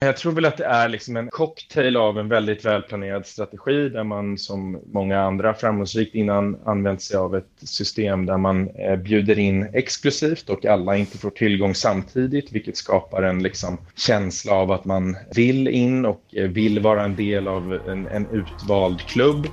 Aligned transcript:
Jag 0.00 0.16
tror 0.16 0.32
väl 0.32 0.44
att 0.44 0.56
det 0.56 0.64
är 0.64 0.88
liksom 0.88 1.16
en 1.16 1.28
cocktail 1.28 1.96
av 1.96 2.18
en 2.18 2.28
väldigt 2.28 2.64
välplanerad 2.64 3.26
strategi 3.26 3.88
där 3.88 4.04
man 4.04 4.38
som 4.38 4.80
många 4.92 5.20
andra 5.20 5.54
framgångsrikt 5.54 6.14
innan 6.14 6.56
använt 6.64 7.02
sig 7.02 7.16
av 7.16 7.36
ett 7.36 7.50
system 7.58 8.26
där 8.26 8.36
man 8.36 8.68
eh, 8.68 8.96
bjuder 8.96 9.38
in 9.38 9.68
exklusivt 9.72 10.50
och 10.50 10.64
alla 10.64 10.96
inte 10.96 11.18
får 11.18 11.30
tillgång 11.30 11.74
samtidigt, 11.74 12.52
vilket 12.52 12.76
skapar 12.76 13.22
en 13.22 13.42
liksom 13.42 13.78
känsla 13.96 14.52
av 14.52 14.72
att 14.72 14.84
man 14.84 15.16
vill 15.34 15.68
in 15.68 16.06
och 16.06 16.22
eh, 16.32 16.48
vill 16.48 16.80
vara 16.80 17.04
en 17.04 17.16
del 17.16 17.48
av 17.48 17.72
en, 17.88 18.06
en 18.06 18.26
utvald 18.26 19.00
klubb. 19.00 19.46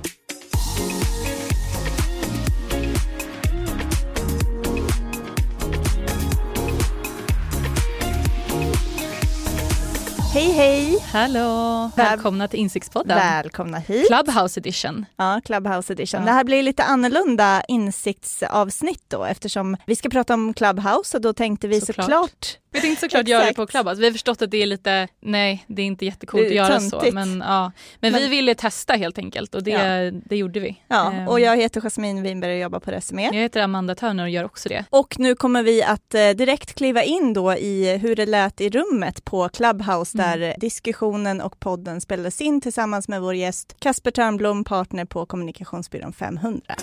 Hallå! 11.16 11.90
Välkomna 11.96 12.48
till 12.48 12.60
Insiktspodden. 12.60 13.18
Välkomna 13.18 13.78
hit. 13.78 14.06
Clubhouse 14.06 14.60
edition. 14.60 15.06
Ja, 15.16 15.40
Clubhouse 15.44 15.92
edition. 15.92 16.20
Ja. 16.20 16.26
Det 16.26 16.32
här 16.32 16.44
blir 16.44 16.62
lite 16.62 16.84
annorlunda 16.84 17.62
insiktsavsnitt 17.68 19.04
då 19.08 19.24
eftersom 19.24 19.76
vi 19.86 19.96
ska 19.96 20.08
prata 20.08 20.34
om 20.34 20.54
Clubhouse 20.54 21.16
och 21.16 21.20
då 21.20 21.32
tänkte 21.32 21.68
vi 21.68 21.80
såklart, 21.80 22.04
såklart 22.04 22.58
vi 22.76 22.82
tänkte 22.82 23.00
såklart 23.00 23.28
göra 23.28 23.44
det 23.44 23.54
på 23.54 23.66
Clubhouse. 23.66 24.00
Vi 24.00 24.06
har 24.06 24.12
förstått 24.12 24.42
att 24.42 24.50
det 24.50 24.62
är 24.62 24.66
lite, 24.66 25.08
nej 25.20 25.64
det 25.66 25.82
är 25.82 25.86
inte 25.86 26.04
jättecoolt 26.04 26.46
att 26.46 26.54
göra 26.54 26.80
så. 26.80 27.02
Men, 27.12 27.40
ja. 27.40 27.72
men, 28.00 28.12
men 28.12 28.20
vi 28.22 28.28
ville 28.28 28.54
testa 28.54 28.94
helt 28.94 29.18
enkelt 29.18 29.54
och 29.54 29.62
det, 29.62 29.70
ja. 29.70 30.10
det 30.24 30.36
gjorde 30.36 30.60
vi. 30.60 30.82
Ja, 30.88 31.12
ehm. 31.12 31.28
och 31.28 31.40
jag 31.40 31.56
heter 31.56 31.80
Jasmine 31.80 32.22
Winberg 32.22 32.52
och 32.52 32.60
jobbar 32.60 32.80
på 32.80 32.90
Resumé. 32.90 33.24
Jag 33.24 33.32
heter 33.32 33.60
Amanda 33.60 33.94
Törner 33.94 34.24
och 34.24 34.30
gör 34.30 34.44
också 34.44 34.68
det. 34.68 34.84
Och 34.90 35.18
nu 35.18 35.34
kommer 35.34 35.62
vi 35.62 35.82
att 35.82 36.14
eh, 36.14 36.28
direkt 36.30 36.74
kliva 36.74 37.02
in 37.02 37.32
då 37.32 37.54
i 37.54 37.96
hur 37.96 38.16
det 38.16 38.26
lät 38.26 38.60
i 38.60 38.70
rummet 38.70 39.24
på 39.24 39.48
Clubhouse 39.48 40.18
mm. 40.18 40.40
där 40.40 40.54
diskussionen 41.06 41.40
och 41.40 41.60
podden 41.60 42.00
spelades 42.00 42.40
in 42.40 42.60
tillsammans 42.60 43.08
med 43.08 43.20
vår 43.20 43.34
gäst 43.34 43.76
Kasper 43.78 44.10
Törnblom, 44.10 44.64
partner 44.64 45.04
på 45.04 45.26
kommunikationsbyrån 45.26 46.12
500. 46.12 46.74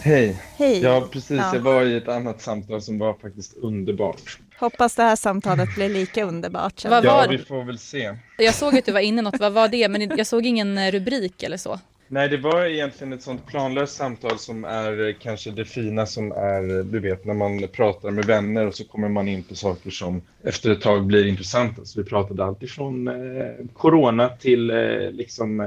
Hej. 0.00 0.42
Hej. 0.56 0.80
Ja, 0.82 1.08
precis. 1.12 1.38
Ja. 1.38 1.54
Jag 1.54 1.60
var 1.60 1.82
i 1.82 1.96
ett 1.96 2.08
annat 2.08 2.42
samtal 2.42 2.82
som 2.82 2.98
var 2.98 3.14
faktiskt 3.14 3.56
underbart. 3.56 4.38
Hoppas 4.58 4.94
det 4.94 5.02
här 5.02 5.16
samtalet 5.16 5.74
blir 5.74 5.88
lika 5.88 6.24
underbart. 6.24 6.84
Vad 6.84 7.04
ja, 7.04 7.26
vi 7.30 7.38
får 7.38 7.64
väl 7.64 7.78
se. 7.78 8.16
Jag 8.38 8.54
såg 8.54 8.78
att 8.78 8.84
du 8.84 8.92
var 8.92 9.00
inne 9.00 9.22
något. 9.22 9.40
Vad 9.40 9.52
var 9.52 9.68
det? 9.68 9.88
Men 9.88 10.16
jag 10.16 10.26
såg 10.26 10.46
ingen 10.46 10.90
rubrik 10.92 11.42
eller 11.42 11.56
så. 11.56 11.78
Nej, 12.12 12.28
det 12.28 12.36
var 12.36 12.64
egentligen 12.64 13.12
ett 13.12 13.22
sånt 13.22 13.46
planlöst 13.46 13.96
samtal 13.96 14.38
som 14.38 14.64
är 14.64 15.16
kanske 15.20 15.50
det 15.50 15.64
fina 15.64 16.06
som 16.06 16.32
är, 16.32 16.82
du 16.82 17.00
vet, 17.00 17.24
när 17.24 17.34
man 17.34 17.68
pratar 17.72 18.10
med 18.10 18.24
vänner 18.24 18.66
och 18.66 18.74
så 18.74 18.84
kommer 18.84 19.08
man 19.08 19.28
in 19.28 19.42
på 19.42 19.54
saker 19.54 19.90
som 19.90 20.22
efter 20.42 20.70
ett 20.70 20.80
tag 20.80 21.06
blir 21.06 21.26
intressanta. 21.26 21.84
Så 21.84 22.02
vi 22.02 22.08
pratade 22.08 22.44
alltifrån 22.44 23.08
eh, 23.08 23.66
corona 23.72 24.28
till 24.28 24.70
eh, 24.70 24.76
liksom 25.10 25.60
eh, 25.60 25.66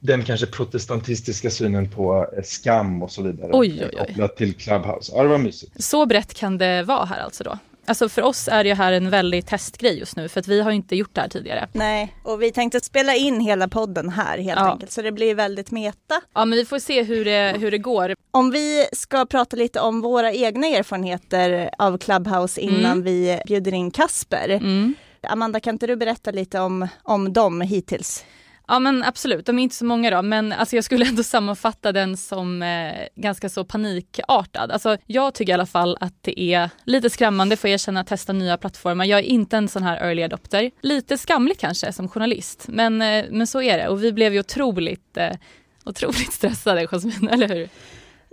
den 0.00 0.22
kanske 0.22 0.46
protestantistiska 0.46 1.50
synen 1.50 1.88
på 1.88 2.28
eh, 2.36 2.42
skam 2.42 3.02
och 3.02 3.10
så 3.10 3.22
vidare. 3.22 3.50
Oj, 3.52 3.78
oj, 3.84 3.88
oj. 3.92 4.06
Kopplat 4.06 4.36
till 4.36 4.54
Clubhouse. 4.54 5.12
Ja, 5.16 5.22
det 5.22 5.28
var 5.28 5.38
mysigt. 5.38 5.84
Så 5.84 6.06
brett 6.06 6.34
kan 6.34 6.58
det 6.58 6.82
vara 6.82 7.04
här 7.04 7.20
alltså 7.20 7.44
då? 7.44 7.58
Alltså 7.86 8.08
för 8.08 8.22
oss 8.22 8.48
är 8.48 8.64
det 8.64 8.74
här 8.74 8.92
en 8.92 9.10
väldig 9.10 9.46
testgrej 9.46 9.98
just 9.98 10.16
nu 10.16 10.28
för 10.28 10.40
att 10.40 10.48
vi 10.48 10.60
har 10.60 10.70
inte 10.70 10.96
gjort 10.96 11.14
det 11.14 11.20
här 11.20 11.28
tidigare. 11.28 11.68
Nej, 11.72 12.16
och 12.22 12.42
vi 12.42 12.52
tänkte 12.52 12.80
spela 12.80 13.14
in 13.14 13.40
hela 13.40 13.68
podden 13.68 14.08
här 14.08 14.38
helt 14.38 14.60
ja. 14.60 14.72
enkelt 14.72 14.92
så 14.92 15.02
det 15.02 15.12
blir 15.12 15.34
väldigt 15.34 15.70
meta. 15.70 16.20
Ja, 16.34 16.44
men 16.44 16.58
vi 16.58 16.64
får 16.64 16.78
se 16.78 17.02
hur 17.02 17.24
det, 17.24 17.56
hur 17.58 17.70
det 17.70 17.78
går. 17.78 18.14
Om 18.30 18.50
vi 18.50 18.86
ska 18.92 19.26
prata 19.26 19.56
lite 19.56 19.80
om 19.80 20.00
våra 20.00 20.32
egna 20.32 20.66
erfarenheter 20.66 21.70
av 21.78 21.98
Clubhouse 21.98 22.60
innan 22.60 22.92
mm. 22.92 23.02
vi 23.02 23.40
bjuder 23.46 23.74
in 23.74 23.90
Kasper. 23.90 24.48
Mm. 24.48 24.94
Amanda, 25.22 25.60
kan 25.60 25.74
inte 25.74 25.86
du 25.86 25.96
berätta 25.96 26.30
lite 26.30 26.60
om, 26.60 26.88
om 27.02 27.32
dem 27.32 27.60
hittills? 27.60 28.24
Ja 28.72 28.78
men 28.78 29.04
absolut, 29.04 29.46
de 29.46 29.58
är 29.58 29.62
inte 29.62 29.74
så 29.74 29.84
många 29.84 30.10
då 30.10 30.22
men 30.22 30.52
alltså 30.52 30.76
jag 30.76 30.84
skulle 30.84 31.06
ändå 31.08 31.22
sammanfatta 31.22 31.92
den 31.92 32.16
som 32.16 32.62
eh, 32.62 32.94
ganska 33.14 33.48
så 33.48 33.64
panikartad. 33.64 34.70
Alltså 34.70 34.96
jag 35.06 35.34
tycker 35.34 35.52
i 35.52 35.54
alla 35.54 35.66
fall 35.66 35.96
att 36.00 36.14
det 36.20 36.40
är 36.40 36.70
lite 36.84 37.10
skrämmande 37.10 37.56
får 37.56 37.70
jag 37.70 37.74
erkänna 37.74 38.00
att 38.00 38.06
testa 38.06 38.32
nya 38.32 38.56
plattformar. 38.56 39.04
Jag 39.04 39.18
är 39.18 39.22
inte 39.22 39.56
en 39.56 39.68
sån 39.68 39.82
här 39.82 39.96
early 39.96 40.22
adopter. 40.22 40.70
Lite 40.80 41.18
skamligt 41.18 41.60
kanske 41.60 41.92
som 41.92 42.08
journalist 42.08 42.64
men, 42.68 43.02
eh, 43.02 43.24
men 43.30 43.46
så 43.46 43.62
är 43.62 43.78
det 43.78 43.88
och 43.88 44.04
vi 44.04 44.12
blev 44.12 44.32
ju 44.32 44.40
otroligt, 44.40 45.16
eh, 45.16 45.36
otroligt 45.84 46.32
stressade 46.32 46.86
Jasmine, 46.86 47.30
eller 47.30 47.48
hur? 47.48 47.68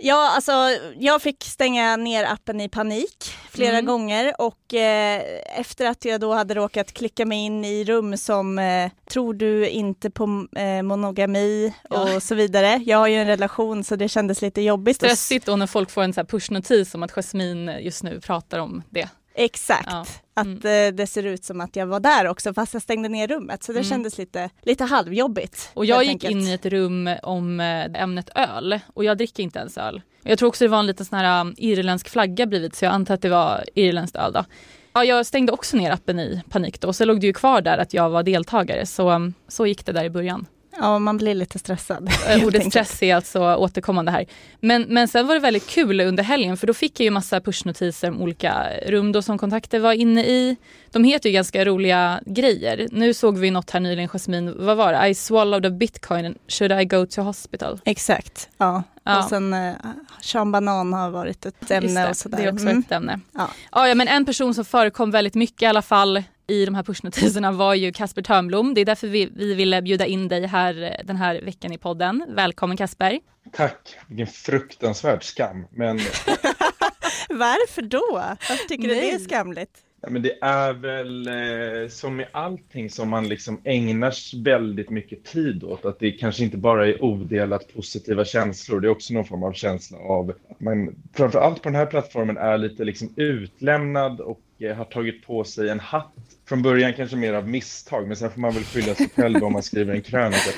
Ja, 0.02 0.30
alltså 0.34 0.52
jag 0.98 1.22
fick 1.22 1.44
stänga 1.44 1.96
ner 1.96 2.24
appen 2.24 2.60
i 2.60 2.68
panik 2.68 3.34
flera 3.50 3.72
mm. 3.72 3.86
gånger 3.86 4.34
och 4.38 4.74
eh, 4.74 5.22
efter 5.56 5.86
att 5.86 6.04
jag 6.04 6.20
då 6.20 6.32
hade 6.32 6.54
råkat 6.54 6.92
klicka 6.92 7.26
mig 7.26 7.38
in 7.38 7.64
i 7.64 7.84
rum 7.84 8.16
som 8.16 8.58
eh, 8.58 8.90
tror 9.10 9.34
du 9.34 9.68
inte 9.68 10.10
på 10.10 10.46
eh, 10.56 10.82
monogami 10.82 11.74
ja. 11.90 12.16
och 12.16 12.22
så 12.22 12.34
vidare. 12.34 12.82
Jag 12.86 12.98
har 12.98 13.06
ju 13.06 13.16
en 13.16 13.26
relation 13.26 13.84
så 13.84 13.96
det 13.96 14.08
kändes 14.08 14.42
lite 14.42 14.60
jobbigt. 14.60 14.96
Stressigt 14.96 15.46
då 15.46 15.56
när 15.56 15.66
folk 15.66 15.90
får 15.90 16.02
en 16.02 16.12
pushnotis 16.12 16.94
om 16.94 17.02
att 17.02 17.12
Jasmine 17.12 17.80
just 17.80 18.02
nu 18.02 18.20
pratar 18.20 18.58
om 18.58 18.82
det. 18.90 19.08
Exakt, 19.34 19.88
ja. 19.90 20.04
Mm. 20.40 20.58
att 20.58 20.64
eh, 20.64 20.96
det 20.96 21.06
ser 21.06 21.26
ut 21.26 21.44
som 21.44 21.60
att 21.60 21.76
jag 21.76 21.86
var 21.86 22.00
där 22.00 22.26
också 22.26 22.54
fast 22.54 22.72
jag 22.72 22.82
stängde 22.82 23.08
ner 23.08 23.28
rummet 23.28 23.62
så 23.62 23.72
det 23.72 23.78
mm. 23.78 23.90
kändes 23.90 24.18
lite, 24.18 24.50
lite 24.62 24.84
halvjobbigt. 24.84 25.70
Och 25.74 25.86
jag 25.86 26.04
gick 26.04 26.12
enkelt. 26.24 26.32
in 26.32 26.40
i 26.48 26.52
ett 26.52 26.66
rum 26.66 27.10
om 27.22 27.60
eh, 27.60 28.02
ämnet 28.02 28.30
öl 28.34 28.80
och 28.94 29.04
jag 29.04 29.18
dricker 29.18 29.42
inte 29.42 29.58
ens 29.58 29.78
öl. 29.78 30.02
Jag 30.22 30.38
tror 30.38 30.48
också 30.48 30.64
det 30.64 30.68
var 30.68 30.78
en 30.78 30.86
liten 30.86 31.06
sån 31.06 31.18
här 31.18 31.40
um, 31.40 31.54
irländsk 31.58 32.08
flagga 32.08 32.46
bredvid 32.46 32.74
så 32.74 32.84
jag 32.84 32.92
antar 32.92 33.14
att 33.14 33.22
det 33.22 33.28
var 33.28 33.64
irländskt 33.74 34.16
öl 34.16 34.32
då. 34.32 34.44
Ja, 34.92 35.04
jag 35.04 35.26
stängde 35.26 35.52
också 35.52 35.76
ner 35.76 35.90
appen 35.90 36.20
i 36.20 36.42
panik 36.50 36.80
då, 36.80 36.92
så 36.92 37.04
låg 37.04 37.20
det 37.20 37.26
ju 37.26 37.32
kvar 37.32 37.60
där 37.60 37.78
att 37.78 37.94
jag 37.94 38.10
var 38.10 38.22
deltagare, 38.22 38.86
så, 38.86 39.10
um, 39.10 39.34
så 39.48 39.66
gick 39.66 39.86
det 39.86 39.92
där 39.92 40.04
i 40.04 40.10
början. 40.10 40.46
Ja, 40.76 40.98
man 40.98 41.16
blir 41.16 41.34
lite 41.34 41.58
stressad. 41.58 42.10
Eh, 42.28 42.44
ordet 42.44 42.66
stress 42.66 43.02
är 43.02 43.14
alltså 43.14 43.54
återkommande 43.54 44.12
här. 44.12 44.26
Men, 44.60 44.82
men 44.82 45.08
sen 45.08 45.26
var 45.26 45.34
det 45.34 45.40
väldigt 45.40 45.66
kul 45.66 46.00
under 46.00 46.22
helgen 46.22 46.56
för 46.56 46.66
då 46.66 46.74
fick 46.74 47.00
jag 47.00 47.04
ju 47.04 47.10
massa 47.10 47.40
pushnotiser 47.40 48.08
om 48.10 48.22
olika 48.22 48.66
rum 48.86 49.12
då 49.12 49.22
som 49.22 49.38
kontakter 49.38 49.78
var 49.78 49.92
inne 49.92 50.24
i. 50.24 50.56
De 50.90 51.04
heter 51.04 51.28
ju 51.28 51.32
ganska 51.32 51.64
roliga 51.64 52.20
grejer. 52.26 52.88
Nu 52.92 53.14
såg 53.14 53.38
vi 53.38 53.50
något 53.50 53.70
här 53.70 53.80
nyligen, 53.80 54.08
Jasmine, 54.08 54.52
vad 54.52 54.76
var 54.76 54.92
det? 54.92 55.08
I 55.08 55.14
swallowed 55.14 55.66
a 55.66 55.70
bitcoin, 55.70 56.38
should 56.48 56.72
I 56.72 56.84
go 56.84 57.06
to 57.06 57.22
hospital? 57.22 57.80
Exakt, 57.84 58.48
ja. 58.58 58.82
ja. 59.04 59.18
Och 59.18 59.24
sen 59.24 59.54
uh, 59.54 59.74
Sean 60.20 60.52
Banan 60.52 60.92
har 60.92 61.10
varit 61.10 61.46
ett 61.46 61.70
ämne 61.70 62.02
det, 62.04 62.10
och 62.10 62.16
sådär. 62.16 62.38
Det 62.38 62.44
är 62.44 62.52
också 62.52 62.66
mm. 62.66 62.78
ett 62.78 62.92
ämne. 62.92 63.20
Ja. 63.32 63.50
ja, 63.88 63.94
men 63.94 64.08
en 64.08 64.24
person 64.24 64.54
som 64.54 64.64
förekom 64.64 65.10
väldigt 65.10 65.34
mycket 65.34 65.62
i 65.62 65.66
alla 65.66 65.82
fall 65.82 66.22
i 66.50 66.64
de 66.64 66.74
här 66.74 66.82
pushnotiserna 66.82 67.52
var 67.52 67.74
ju 67.74 67.92
Kasper 67.92 68.22
Törnblom. 68.22 68.74
Det 68.74 68.80
är 68.80 68.84
därför 68.84 69.08
vi, 69.08 69.30
vi 69.34 69.54
ville 69.54 69.82
bjuda 69.82 70.06
in 70.06 70.28
dig 70.28 70.46
här 70.46 70.82
eh, 70.82 71.06
den 71.06 71.16
här 71.16 71.40
veckan 71.42 71.72
i 71.72 71.78
podden. 71.78 72.24
Välkommen 72.28 72.76
Kasper. 72.76 73.20
Tack, 73.52 73.96
vilken 74.08 74.26
fruktansvärd 74.26 75.24
skam. 75.24 75.66
Men... 75.70 75.96
Varför 77.28 77.82
då? 77.82 78.08
Varför 78.12 78.68
tycker 78.68 78.88
Nej. 78.88 78.96
du 78.96 79.00
det 79.00 79.12
är 79.12 79.18
skamligt? 79.18 79.70
Ja, 80.02 80.10
men 80.10 80.22
det 80.22 80.38
är 80.40 80.72
väl 80.72 81.28
eh, 81.28 81.88
som 81.88 82.16
med 82.16 82.28
allting 82.32 82.90
som 82.90 83.08
man 83.08 83.28
liksom 83.28 83.60
ägnar 83.64 84.42
väldigt 84.44 84.90
mycket 84.90 85.24
tid 85.24 85.64
åt, 85.64 85.84
att 85.84 85.98
det 85.98 86.12
kanske 86.12 86.44
inte 86.44 86.56
bara 86.56 86.86
är 86.86 87.04
odelat 87.04 87.74
positiva 87.74 88.24
känslor, 88.24 88.80
det 88.80 88.88
är 88.88 88.90
också 88.90 89.14
någon 89.14 89.24
form 89.24 89.42
av 89.42 89.52
känsla 89.52 89.98
av 89.98 90.30
att 90.50 90.60
man 90.60 90.94
framför 91.12 91.50
på 91.50 91.60
den 91.62 91.74
här 91.74 91.86
plattformen 91.86 92.36
är 92.36 92.58
lite 92.58 92.84
liksom 92.84 93.12
utlämnad 93.16 94.20
och 94.20 94.40
har 94.68 94.84
tagit 94.84 95.26
på 95.26 95.44
sig 95.44 95.68
en 95.68 95.80
hatt 95.80 96.14
från 96.48 96.62
början 96.62 96.92
kanske 96.94 97.16
mer 97.16 97.32
av 97.32 97.48
misstag, 97.48 98.06
men 98.06 98.16
sen 98.16 98.30
får 98.30 98.40
man 98.40 98.54
väl 98.54 98.64
skylla 98.64 98.94
sig 98.94 99.08
själv 99.16 99.44
om 99.44 99.52
man 99.52 99.62
skriver 99.62 99.94
en 99.94 100.02
krönika. 100.02 100.50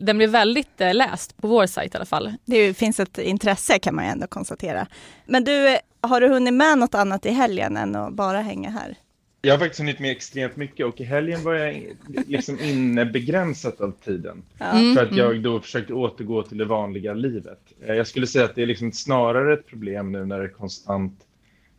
Den 0.00 0.18
blev 0.18 0.30
väldigt 0.30 0.80
eh, 0.80 0.94
läst 0.94 1.36
på 1.36 1.48
vår 1.48 1.66
sajt 1.66 1.94
i 1.94 1.96
alla 1.96 2.06
fall. 2.06 2.32
Det 2.44 2.74
finns 2.74 3.00
ett 3.00 3.18
intresse 3.18 3.78
kan 3.78 3.94
man 3.94 4.04
ju 4.04 4.10
ändå 4.10 4.26
konstatera. 4.26 4.86
Men 5.26 5.44
du, 5.44 5.78
har 6.00 6.20
du 6.20 6.28
hunnit 6.28 6.54
med 6.54 6.78
något 6.78 6.94
annat 6.94 7.26
i 7.26 7.30
helgen 7.30 7.76
än 7.76 7.96
att 7.96 8.12
bara 8.12 8.40
hänga 8.40 8.70
här? 8.70 8.96
Jag 9.42 9.54
har 9.54 9.58
faktiskt 9.58 9.80
hunnit 9.80 9.98
med 9.98 10.10
extremt 10.10 10.56
mycket 10.56 10.86
och 10.86 11.00
i 11.00 11.04
helgen 11.04 11.44
var 11.44 11.54
jag 11.54 11.96
liksom 12.26 12.58
inne 12.60 13.04
begränsat 13.04 13.80
av 13.80 13.92
tiden. 14.04 14.42
Mm, 14.58 14.94
för 14.94 15.02
att 15.02 15.16
jag 15.16 15.30
mm. 15.30 15.42
då 15.42 15.60
försökte 15.60 15.92
återgå 15.92 16.42
till 16.42 16.58
det 16.58 16.64
vanliga 16.64 17.14
livet. 17.14 17.60
Eh, 17.86 17.94
jag 17.94 18.06
skulle 18.06 18.26
säga 18.26 18.44
att 18.44 18.54
det 18.54 18.62
är 18.62 18.66
liksom 18.66 18.92
snarare 18.92 19.54
ett 19.54 19.66
problem 19.66 20.12
nu 20.12 20.24
när 20.24 20.40
det 20.40 20.48
konstant 20.48 21.25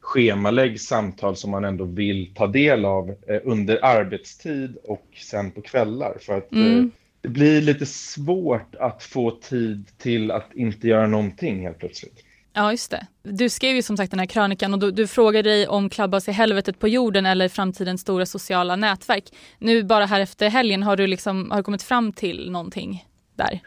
schemaläggs 0.07 0.83
samtal 0.83 1.35
som 1.35 1.51
man 1.51 1.65
ändå 1.65 1.85
vill 1.85 2.33
ta 2.35 2.47
del 2.47 2.85
av 2.85 3.09
eh, 3.09 3.39
under 3.43 3.85
arbetstid 3.85 4.77
och 4.83 5.07
sen 5.15 5.51
på 5.51 5.61
kvällar. 5.61 6.17
För 6.21 6.37
att 6.37 6.51
mm. 6.51 6.79
eh, 6.79 6.85
det 7.21 7.29
blir 7.29 7.61
lite 7.61 7.85
svårt 7.85 8.75
att 8.75 9.03
få 9.03 9.31
tid 9.31 9.87
till 9.97 10.31
att 10.31 10.53
inte 10.53 10.87
göra 10.87 11.07
någonting 11.07 11.61
helt 11.61 11.79
plötsligt. 11.79 12.23
Ja, 12.53 12.71
just 12.71 12.91
det. 12.91 13.07
Du 13.23 13.49
skrev 13.49 13.75
ju 13.75 13.81
som 13.81 13.97
sagt 13.97 14.11
den 14.11 14.19
här 14.19 14.27
krönikan 14.27 14.73
och 14.73 14.79
du, 14.79 14.91
du 14.91 15.07
frågade 15.07 15.49
dig 15.49 15.67
om 15.67 15.89
Clubhouse 15.89 16.31
är 16.31 16.33
helvetet 16.33 16.79
på 16.79 16.87
jorden 16.87 17.25
eller 17.25 17.49
framtidens 17.49 18.01
stora 18.01 18.25
sociala 18.25 18.75
nätverk. 18.75 19.23
Nu 19.59 19.83
bara 19.83 20.05
här 20.05 20.19
efter 20.19 20.49
helgen, 20.49 20.83
har 20.83 20.95
du, 20.95 21.07
liksom, 21.07 21.51
har 21.51 21.57
du 21.57 21.63
kommit 21.63 21.83
fram 21.83 22.13
till 22.13 22.51
någonting 22.51 23.05
där? 23.35 23.59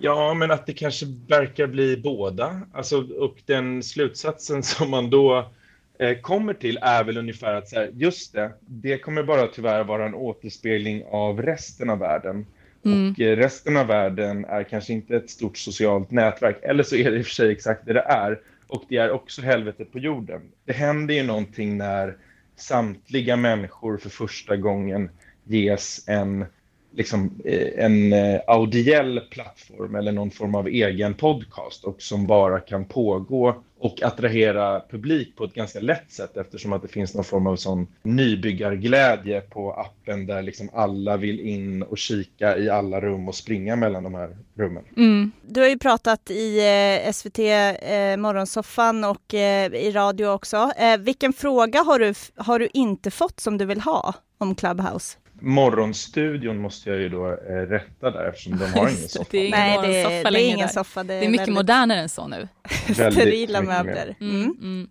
Ja, 0.00 0.34
men 0.34 0.50
att 0.50 0.66
det 0.66 0.72
kanske 0.72 1.06
verkar 1.28 1.66
bli 1.66 1.96
båda. 1.96 2.60
Alltså, 2.72 3.06
och 3.18 3.36
den 3.46 3.82
slutsatsen 3.82 4.62
som 4.62 4.90
man 4.90 5.10
då 5.10 5.50
eh, 5.98 6.18
kommer 6.18 6.54
till 6.54 6.78
är 6.82 7.04
väl 7.04 7.18
ungefär 7.18 7.54
att 7.54 7.68
så 7.68 7.76
här, 7.76 7.90
just 7.94 8.32
det, 8.32 8.52
det 8.60 8.98
kommer 8.98 9.22
bara 9.22 9.46
tyvärr 9.46 9.84
vara 9.84 10.06
en 10.06 10.14
återspegling 10.14 11.04
av 11.10 11.42
resten 11.42 11.90
av 11.90 11.98
världen. 11.98 12.46
Mm. 12.84 13.10
Och 13.10 13.20
eh, 13.20 13.36
resten 13.36 13.76
av 13.76 13.86
världen 13.86 14.44
är 14.44 14.62
kanske 14.62 14.92
inte 14.92 15.16
ett 15.16 15.30
stort 15.30 15.56
socialt 15.58 16.10
nätverk, 16.10 16.58
eller 16.62 16.82
så 16.82 16.96
är 16.96 17.10
det 17.10 17.18
i 17.18 17.22
och 17.22 17.26
för 17.26 17.34
sig 17.34 17.52
exakt 17.52 17.86
det 17.86 17.92
det 17.92 18.00
är. 18.00 18.40
Och 18.66 18.84
det 18.88 18.96
är 18.96 19.10
också 19.10 19.42
helvetet 19.42 19.92
på 19.92 19.98
jorden. 19.98 20.42
Det 20.64 20.72
händer 20.72 21.14
ju 21.14 21.22
någonting 21.22 21.76
när 21.76 22.16
samtliga 22.56 23.36
människor 23.36 23.98
för 23.98 24.10
första 24.10 24.56
gången 24.56 25.10
ges 25.44 26.08
en 26.08 26.46
liksom, 26.92 27.40
eh, 27.44 27.84
en 27.84 28.12
eh, 28.12 28.40
audiell 28.46 29.20
plattform 29.30 29.94
eller 29.94 30.12
någon 30.12 30.30
form 30.30 30.54
av 30.54 30.68
egen 30.68 31.14
podcast 31.14 31.84
och 31.84 32.02
som 32.02 32.26
bara 32.26 32.60
kan 32.60 32.84
pågå 32.84 33.62
och 33.80 34.02
attrahera 34.02 34.82
publik 34.90 35.36
på 35.36 35.44
ett 35.44 35.54
ganska 35.54 35.80
lätt 35.80 36.12
sätt 36.12 36.36
eftersom 36.36 36.72
att 36.72 36.82
det 36.82 36.88
finns 36.88 37.14
någon 37.14 37.24
form 37.24 37.46
av 37.46 37.56
sån 37.56 37.86
nybyggarglädje 38.02 39.40
på 39.40 39.72
appen 39.72 40.26
där 40.26 40.42
liksom 40.42 40.70
alla 40.72 41.16
vill 41.16 41.40
in 41.40 41.82
och 41.82 41.98
kika 41.98 42.58
i 42.58 42.70
alla 42.70 43.00
rum 43.00 43.28
och 43.28 43.34
springa 43.34 43.76
mellan 43.76 44.02
de 44.02 44.14
här 44.14 44.36
rummen. 44.54 44.84
Mm. 44.96 45.32
Du 45.42 45.60
har 45.60 45.68
ju 45.68 45.78
pratat 45.78 46.30
i 46.30 46.58
eh, 47.06 47.12
SVT 47.12 47.38
eh, 47.38 48.16
Morgonsoffan 48.16 49.04
och 49.04 49.34
eh, 49.34 49.74
i 49.74 49.90
radio 49.90 50.26
också. 50.26 50.70
Eh, 50.76 50.98
vilken 50.98 51.32
fråga 51.32 51.82
har 51.82 51.98
du, 51.98 52.14
har 52.36 52.58
du 52.58 52.68
inte 52.74 53.10
fått 53.10 53.40
som 53.40 53.58
du 53.58 53.64
vill 53.64 53.80
ha 53.80 54.14
om 54.38 54.54
Clubhouse? 54.54 55.18
Morgonstudion 55.40 56.58
måste 56.58 56.90
jag 56.90 56.98
ju 56.98 57.08
då 57.08 57.26
eh, 57.26 57.52
rätta 57.52 58.10
där 58.10 58.28
eftersom 58.28 58.58
de 58.58 58.64
har 58.64 58.88
ingen 58.88 59.08
soffa. 59.08 59.26
Det 59.30 59.38
är 59.38 59.46
ingen 59.46 59.58
Nej, 59.58 59.78
det, 59.82 60.02
soffa 60.02 60.30
det 60.30 60.42
är 60.42 60.50
ingen 60.50 60.68
soffa. 60.68 61.04
Det 61.04 61.14
är, 61.14 61.20
det 61.20 61.26
är 61.26 61.30
mycket 61.30 61.40
väldigt... 61.40 61.54
modernare 61.54 62.00
än 62.00 62.08
så 62.08 62.26
nu. 62.26 62.48
Sterila 62.92 63.62
möbler. 63.62 64.16
Mm. 64.20 64.56
Mm. 64.60 64.88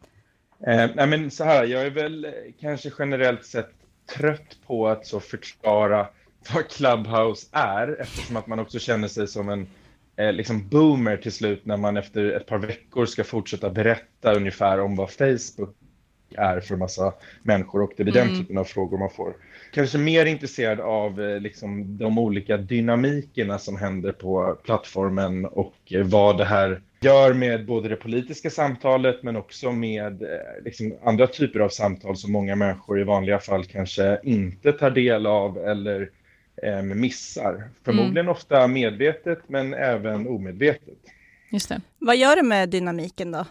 Eh, 0.67 0.95
nej, 0.95 1.07
men 1.07 1.31
så 1.31 1.43
här, 1.43 1.65
jag 1.65 1.81
är 1.85 1.89
väl 1.89 2.25
eh, 2.25 2.31
kanske 2.61 2.91
generellt 2.99 3.45
sett 3.45 3.69
trött 4.17 4.57
på 4.67 4.87
att 4.87 5.05
så 5.05 5.19
förklara 5.19 6.07
vad 6.53 6.67
Clubhouse 6.69 7.47
är 7.51 8.01
eftersom 8.01 8.35
att 8.35 8.47
man 8.47 8.59
också 8.59 8.79
känner 8.79 9.07
sig 9.07 9.27
som 9.27 9.49
en 9.49 9.67
eh, 10.15 10.33
liksom 10.33 10.67
boomer 10.69 11.17
till 11.17 11.31
slut 11.31 11.65
när 11.65 11.77
man 11.77 11.97
efter 11.97 12.31
ett 12.31 12.45
par 12.45 12.57
veckor 12.57 13.05
ska 13.05 13.23
fortsätta 13.23 13.69
berätta 13.69 14.33
ungefär 14.33 14.79
om 14.79 14.95
vad 14.95 15.11
Facebook 15.11 15.75
är 16.37 16.59
för 16.59 16.75
massa 16.75 17.13
människor 17.43 17.81
och 17.81 17.91
det 17.97 18.03
blir 18.03 18.17
mm. 18.17 18.27
den 18.27 18.37
typen 18.37 18.57
av 18.57 18.63
frågor 18.63 18.97
man 18.97 19.09
får. 19.09 19.33
Kanske 19.71 19.97
mer 19.97 20.25
intresserad 20.25 20.79
av 20.79 21.21
eh, 21.21 21.39
liksom, 21.39 21.97
de 21.97 22.17
olika 22.17 22.57
dynamikerna 22.57 23.59
som 23.59 23.77
händer 23.77 24.11
på 24.11 24.57
plattformen 24.63 25.45
och 25.45 25.75
eh, 25.89 26.03
vad 26.03 26.37
det 26.37 26.45
här 26.45 26.81
gör 27.01 27.33
med 27.33 27.65
både 27.65 27.89
det 27.89 27.95
politiska 27.95 28.49
samtalet 28.49 29.23
men 29.23 29.35
också 29.35 29.71
med 29.71 30.21
eh, 30.21 30.27
liksom, 30.65 30.93
andra 31.03 31.27
typer 31.27 31.59
av 31.59 31.69
samtal 31.69 32.17
som 32.17 32.31
många 32.31 32.55
människor 32.55 32.99
i 32.99 33.03
vanliga 33.03 33.39
fall 33.39 33.65
kanske 33.65 34.19
inte 34.23 34.71
tar 34.71 34.91
del 34.91 35.25
av 35.25 35.57
eller 35.57 36.09
eh, 36.63 36.81
missar. 36.81 37.63
Förmodligen 37.85 38.17
mm. 38.17 38.31
ofta 38.31 38.67
medvetet 38.67 39.39
men 39.47 39.73
även 39.73 40.27
omedvetet. 40.27 40.97
Just 41.51 41.69
det. 41.69 41.81
Vad 41.99 42.17
gör 42.17 42.35
det 42.35 42.43
med 42.43 42.69
dynamiken 42.69 43.31
då? 43.31 43.45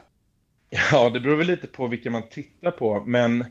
Ja, 0.93 1.11
det 1.11 1.20
beror 1.20 1.37
väl 1.37 1.47
lite 1.47 1.67
på 1.67 1.87
vilka 1.87 2.11
man 2.11 2.29
tittar 2.31 2.70
på, 2.70 3.03
men 3.06 3.44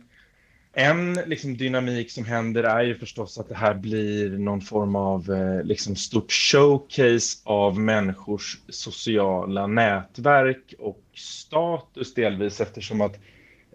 en 0.74 1.14
liksom, 1.14 1.58
dynamik 1.58 2.12
som 2.12 2.26
händer 2.26 2.64
är 2.64 2.84
ju 2.84 2.96
förstås 2.96 3.38
att 3.38 3.50
det 3.50 3.56
här 3.56 3.74
blir 3.74 4.30
någon 4.30 4.62
form 4.62 4.96
av 4.96 5.32
eh, 5.32 5.64
liksom, 5.64 5.96
stort 5.96 6.32
showcase 6.32 7.38
av 7.44 7.80
människors 7.80 8.58
sociala 8.70 9.68
nätverk 9.68 10.74
och 10.80 11.02
status 11.14 12.14
delvis 12.14 12.62
eftersom 12.62 13.02
att 13.02 13.20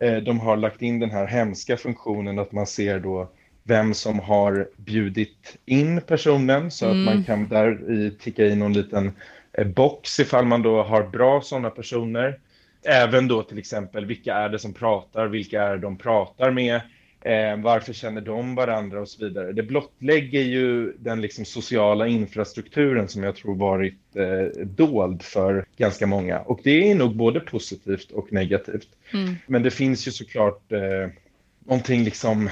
eh, 0.00 0.16
de 0.16 0.40
har 0.40 0.56
lagt 0.56 0.82
in 0.82 1.00
den 1.00 1.10
här 1.10 1.26
hemska 1.26 1.76
funktionen 1.76 2.38
att 2.38 2.52
man 2.52 2.66
ser 2.66 3.00
då 3.00 3.30
vem 3.62 3.94
som 3.94 4.20
har 4.20 4.68
bjudit 4.76 5.56
in 5.64 6.00
personen 6.06 6.70
så 6.70 6.86
mm. 6.86 6.98
att 6.98 7.04
man 7.04 7.14
mm. 7.14 7.24
kan 7.24 7.48
där 7.48 7.92
i 7.92 8.10
ticka 8.10 8.46
in 8.46 8.58
någon 8.58 8.72
liten 8.72 9.12
eh, 9.52 9.66
box 9.66 10.20
ifall 10.20 10.44
man 10.44 10.62
då 10.62 10.82
har 10.82 11.02
bra 11.02 11.40
sådana 11.40 11.70
personer. 11.70 12.38
Även 12.84 13.28
då 13.28 13.42
till 13.42 13.58
exempel, 13.58 14.06
vilka 14.06 14.34
är 14.34 14.48
det 14.48 14.58
som 14.58 14.74
pratar, 14.74 15.26
vilka 15.26 15.62
är 15.62 15.76
de 15.76 15.98
pratar 15.98 16.50
med, 16.50 16.80
eh, 17.20 17.56
varför 17.56 17.92
känner 17.92 18.20
de 18.20 18.54
varandra 18.54 19.00
och 19.00 19.08
så 19.08 19.24
vidare. 19.24 19.52
Det 19.52 19.62
blottlägger 19.62 20.40
ju 20.40 20.92
den 20.98 21.20
liksom 21.20 21.44
sociala 21.44 22.06
infrastrukturen 22.06 23.08
som 23.08 23.22
jag 23.22 23.36
tror 23.36 23.54
varit 23.54 24.16
eh, 24.16 24.64
dold 24.64 25.22
för 25.22 25.66
ganska 25.76 26.06
många. 26.06 26.40
Och 26.40 26.60
det 26.64 26.90
är 26.90 26.94
nog 26.94 27.16
både 27.16 27.40
positivt 27.40 28.10
och 28.10 28.32
negativt. 28.32 28.88
Mm. 29.12 29.34
Men 29.46 29.62
det 29.62 29.70
finns 29.70 30.08
ju 30.08 30.10
såklart 30.10 30.72
eh, 30.72 31.08
någonting 31.66 32.04
liksom, 32.04 32.46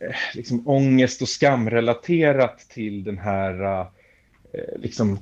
eh, 0.00 0.16
liksom 0.34 0.68
ångest 0.68 1.22
och 1.22 1.28
skamrelaterat 1.28 2.58
till 2.58 3.04
den 3.04 3.18
här 3.18 3.80
eh, 4.52 4.78
liksom 4.78 5.18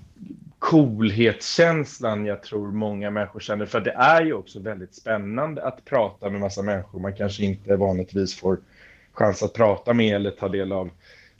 coolhetskänslan 0.63 2.27
jag 2.27 2.43
tror 2.43 2.73
många 2.73 3.11
människor 3.11 3.41
känner. 3.41 3.67
För 3.67 3.81
det 3.81 3.91
är 3.91 4.25
ju 4.25 4.33
också 4.33 4.61
väldigt 4.61 4.95
spännande 4.95 5.65
att 5.65 5.85
prata 5.85 6.31
med 6.31 6.41
massa 6.41 6.63
människor 6.63 7.01
man 7.01 7.17
kanske 7.17 7.45
inte 7.45 7.77
vanligtvis 7.77 8.35
får 8.35 8.59
chans 9.13 9.43
att 9.43 9.55
prata 9.55 9.93
med 9.93 10.17
eller 10.17 10.31
ta 10.31 10.49
del 10.49 10.73
av 10.73 10.91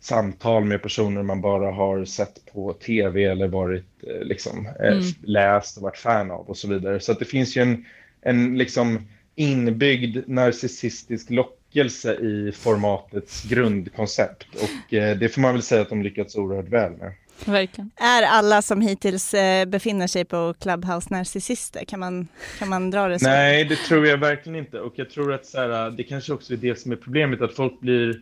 samtal 0.01 0.65
med 0.65 0.83
personer 0.83 1.23
man 1.23 1.41
bara 1.41 1.71
har 1.71 2.05
sett 2.05 2.53
på 2.53 2.73
tv 2.73 3.25
eller 3.25 3.49
varit 3.49 3.85
eh, 4.07 4.27
liksom 4.27 4.67
eh, 4.67 4.93
mm. 4.93 5.05
läst 5.23 5.77
och 5.77 5.83
varit 5.83 5.99
fan 5.99 6.31
av 6.31 6.49
och 6.49 6.57
så 6.57 6.69
vidare. 6.69 7.01
Så 7.01 7.13
det 7.13 7.25
finns 7.25 7.57
ju 7.57 7.63
en, 7.63 7.85
en 8.21 8.59
liksom 8.59 9.09
inbyggd 9.35 10.29
narcissistisk 10.29 11.31
lockelse 11.31 12.15
i 12.15 12.53
formatets 12.53 13.43
grundkoncept 13.43 14.47
och 14.55 14.95
eh, 14.95 15.17
det 15.19 15.29
får 15.29 15.41
man 15.41 15.53
väl 15.53 15.63
säga 15.63 15.83
att 15.83 15.89
de 15.89 16.03
lyckats 16.03 16.37
oerhört 16.37 16.69
väl 16.69 16.93
med. 16.93 17.13
Verkligen. 17.47 17.91
Är 17.97 18.23
alla 18.23 18.63
som 18.63 18.81
hittills 18.81 19.35
eh, 19.35 19.67
befinner 19.67 20.07
sig 20.07 20.25
på 20.25 20.55
Clubhouse 20.61 21.07
narcissister? 21.11 21.85
Kan 21.85 22.01
man, 22.01 22.29
kan 22.59 22.69
man 22.69 22.91
dra 22.91 23.09
det 23.09 23.19
så? 23.19 23.27
Nej, 23.27 23.65
det 23.65 23.77
tror 23.77 24.07
jag 24.07 24.19
verkligen 24.19 24.59
inte. 24.59 24.81
Och 24.81 24.93
jag 24.97 25.11
tror 25.11 25.33
att 25.33 25.47
så 25.47 25.61
här, 25.61 25.91
det 25.91 26.03
kanske 26.03 26.33
också 26.33 26.53
är 26.53 26.57
det 26.57 26.81
som 26.81 26.93
är 26.93 26.97
problemet, 26.97 27.41
att 27.41 27.55
folk 27.55 27.81
blir 27.81 28.21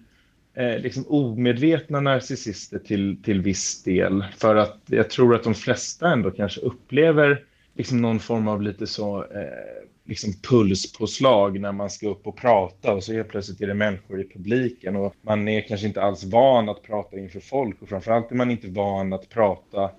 eh, 0.54 0.78
liksom 0.78 1.04
omedvetna 1.08 2.00
narcissister 2.00 2.78
till, 2.78 3.22
till 3.22 3.40
viss 3.40 3.82
del. 3.82 4.24
För 4.38 4.56
att 4.56 4.78
jag 4.86 5.10
tror 5.10 5.34
att 5.34 5.44
de 5.44 5.54
flesta 5.54 6.12
ändå 6.12 6.30
kanske 6.30 6.60
upplever 6.60 7.44
liksom 7.74 8.00
någon 8.00 8.20
form 8.20 8.48
av 8.48 8.62
lite 8.62 8.86
så 8.86 9.18
eh, 9.22 9.80
liksom 10.10 10.32
pulspåslag 10.42 11.60
när 11.60 11.72
man 11.72 11.90
ska 11.90 12.08
upp 12.08 12.26
och 12.26 12.36
prata 12.36 12.92
och 12.92 13.04
så 13.04 13.12
helt 13.12 13.28
plötsligt 13.28 13.60
är 13.60 13.66
det 13.66 13.74
människor 13.74 14.20
i 14.20 14.28
publiken 14.28 14.96
och 14.96 15.14
man 15.22 15.48
är 15.48 15.60
kanske 15.60 15.86
inte 15.86 16.02
alls 16.02 16.24
van 16.24 16.68
att 16.68 16.82
prata 16.82 17.18
inför 17.18 17.40
folk 17.40 17.82
och 17.82 17.88
framförallt 17.88 18.30
är 18.30 18.36
man 18.36 18.50
inte 18.50 18.68
van 18.68 19.12
att 19.12 19.28
prata 19.28 19.90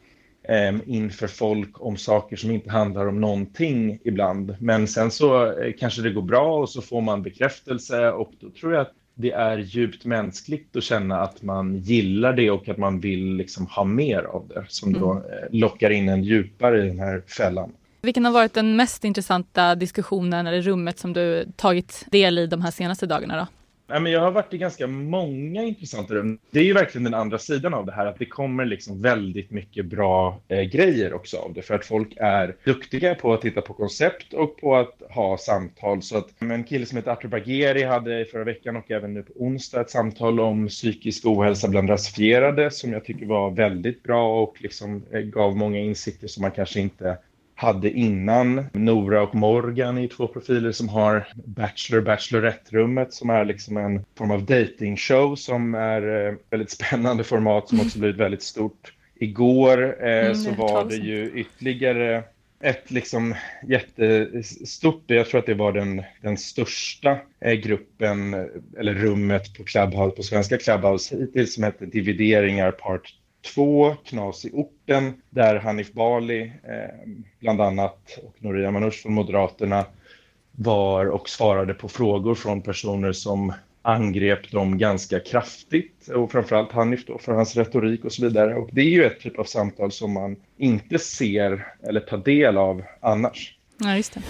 eh, 0.43 0.75
inför 0.85 1.27
folk 1.27 1.81
om 1.81 1.97
saker 1.97 2.35
som 2.35 2.51
inte 2.51 2.71
handlar 2.71 3.07
om 3.07 3.21
någonting 3.21 3.99
ibland. 4.03 4.55
Men 4.59 4.87
sen 4.87 5.11
så 5.11 5.59
eh, 5.61 5.73
kanske 5.79 6.01
det 6.01 6.11
går 6.11 6.21
bra 6.21 6.59
och 6.59 6.69
så 6.69 6.81
får 6.81 7.01
man 7.01 7.23
bekräftelse 7.23 8.11
och 8.11 8.31
då 8.39 8.49
tror 8.49 8.73
jag 8.73 8.81
att 8.81 8.93
det 9.15 9.31
är 9.31 9.57
djupt 9.57 10.05
mänskligt 10.05 10.75
att 10.75 10.83
känna 10.83 11.21
att 11.21 11.41
man 11.41 11.77
gillar 11.77 12.33
det 12.33 12.51
och 12.51 12.69
att 12.69 12.77
man 12.77 12.99
vill 12.99 13.35
liksom 13.35 13.65
ha 13.65 13.83
mer 13.83 14.23
av 14.23 14.47
det 14.47 14.65
som 14.67 14.93
då 14.93 15.11
mm. 15.11 15.23
eh, 15.23 15.47
lockar 15.51 15.89
in 15.89 16.09
en 16.09 16.23
djupare 16.23 16.83
i 16.83 16.87
den 16.87 16.99
här 16.99 17.21
fällan. 17.37 17.71
Vilken 18.01 18.25
har 18.25 18.31
varit 18.31 18.53
den 18.53 18.75
mest 18.75 19.03
intressanta 19.03 19.75
diskussionen 19.75 20.47
eller 20.47 20.61
rummet 20.61 20.99
som 20.99 21.13
du 21.13 21.45
tagit 21.55 22.05
del 22.11 22.37
i 22.37 22.47
de 22.47 22.61
här 22.61 22.71
senaste 22.71 23.05
dagarna? 23.05 23.37
Då? 23.37 23.47
jag 24.09 24.19
har 24.19 24.31
varit 24.31 24.53
i 24.53 24.57
ganska 24.57 24.87
många 24.87 25.63
intressanta 25.63 26.13
rum. 26.13 26.39
Det 26.51 26.59
är 26.59 26.63
ju 26.63 26.73
verkligen 26.73 27.03
den 27.03 27.13
andra 27.13 27.37
sidan 27.37 27.73
av 27.73 27.85
det 27.85 27.91
här, 27.91 28.05
att 28.05 28.19
det 28.19 28.25
kommer 28.25 28.65
liksom 28.65 29.01
väldigt 29.01 29.51
mycket 29.51 29.85
bra 29.85 30.41
eh, 30.47 30.61
grejer 30.61 31.13
också 31.13 31.37
av 31.37 31.53
det, 31.53 31.61
för 31.61 31.73
att 31.73 31.85
folk 31.85 32.13
är 32.17 32.55
duktiga 32.63 33.15
på 33.15 33.33
att 33.33 33.41
titta 33.41 33.61
på 33.61 33.73
koncept 33.73 34.33
och 34.33 34.57
på 34.57 34.75
att 34.75 35.01
ha 35.09 35.37
samtal. 35.37 36.01
Så 36.01 36.17
att 36.17 36.41
en 36.41 36.63
kille 36.63 36.85
som 36.85 36.97
heter 36.97 37.11
Artur 37.11 37.29
Bageri 37.29 37.83
hade 37.83 38.25
förra 38.25 38.43
veckan 38.43 38.75
och 38.75 38.91
även 38.91 39.13
nu 39.13 39.23
på 39.23 39.33
onsdag 39.35 39.81
ett 39.81 39.89
samtal 39.89 40.39
om 40.39 40.67
psykisk 40.67 41.25
ohälsa 41.25 41.67
bland 41.67 41.89
rasifierade 41.89 42.71
som 42.71 42.93
jag 42.93 43.05
tycker 43.05 43.25
var 43.25 43.51
väldigt 43.51 44.03
bra 44.03 44.41
och 44.43 44.55
liksom 44.59 45.03
eh, 45.11 45.19
gav 45.19 45.57
många 45.57 45.79
insikter 45.79 46.27
som 46.27 46.41
man 46.41 46.51
kanske 46.51 46.79
inte 46.79 47.17
hade 47.61 47.91
innan. 47.91 48.65
Nora 48.73 49.21
och 49.21 49.35
Morgan 49.35 49.97
är 49.97 50.07
två 50.07 50.27
profiler 50.27 50.71
som 50.71 50.89
har 50.89 51.27
Bachelor 51.45 52.01
Bachelorette-rummet 52.01 53.13
som 53.13 53.29
är 53.29 53.45
liksom 53.45 53.77
en 53.77 54.05
form 54.17 54.31
av 54.31 54.45
dating-show 54.45 55.35
som 55.35 55.75
är 55.75 56.27
eh, 56.27 56.33
väldigt 56.49 56.71
spännande 56.71 57.23
format 57.23 57.69
som 57.69 57.79
också 57.79 57.99
blivit 57.99 58.17
väldigt 58.17 58.43
stort. 58.43 58.93
Igår 59.15 60.05
eh, 60.05 60.25
mm, 60.25 60.35
så 60.35 60.51
var 60.51 60.85
det 60.85 60.95
ju 60.95 61.31
ytterligare 61.35 62.23
ett 62.61 62.91
liksom 62.91 63.35
jättestort, 63.67 65.03
jag 65.07 65.27
tror 65.27 65.39
att 65.39 65.45
det 65.45 65.53
var 65.53 65.71
den, 65.71 66.03
den 66.21 66.37
största 66.37 67.17
eh, 67.39 67.53
gruppen 67.53 68.33
eller 68.77 68.93
rummet 68.93 69.57
på 69.57 69.63
Clubhouse, 69.63 70.15
på 70.15 70.23
svenska 70.23 70.57
Clubhouse 70.57 71.17
hittills 71.17 71.53
som 71.53 71.63
hette 71.63 71.85
Divideringar 71.85 72.71
Part 72.71 73.15
två, 73.41 73.95
Knas 74.05 74.45
i 74.45 74.51
orten, 74.53 75.13
där 75.29 75.55
Hanif 75.55 75.93
Bali, 75.93 76.41
eh, 76.41 77.09
bland 77.39 77.61
annat, 77.61 78.19
och 78.23 78.35
Noria 78.39 78.71
Manouch 78.71 79.01
från 79.01 79.13
Moderaterna 79.13 79.85
var 80.51 81.05
och 81.05 81.29
svarade 81.29 81.73
på 81.73 81.89
frågor 81.89 82.35
från 82.35 82.61
personer 82.61 83.11
som 83.11 83.53
angrep 83.81 84.51
dem 84.51 84.77
ganska 84.77 85.19
kraftigt 85.19 86.07
och 86.07 86.31
framförallt 86.31 86.71
Hanif 86.71 87.05
då 87.05 87.17
för 87.17 87.31
hans 87.31 87.55
retorik 87.55 88.05
och 88.05 88.11
så 88.11 88.23
vidare. 88.23 88.55
Och 88.55 88.69
det 88.71 88.81
är 88.81 88.89
ju 88.89 89.03
ett 89.03 89.19
typ 89.19 89.39
av 89.39 89.43
samtal 89.43 89.91
som 89.91 90.13
man 90.13 90.35
inte 90.57 90.99
ser 90.99 91.67
eller 91.83 91.99
tar 91.99 92.17
del 92.17 92.57
av 92.57 92.83
annars. 92.99 93.55
Ja, 93.77 93.95
just 93.95 94.13
det. 94.13 94.21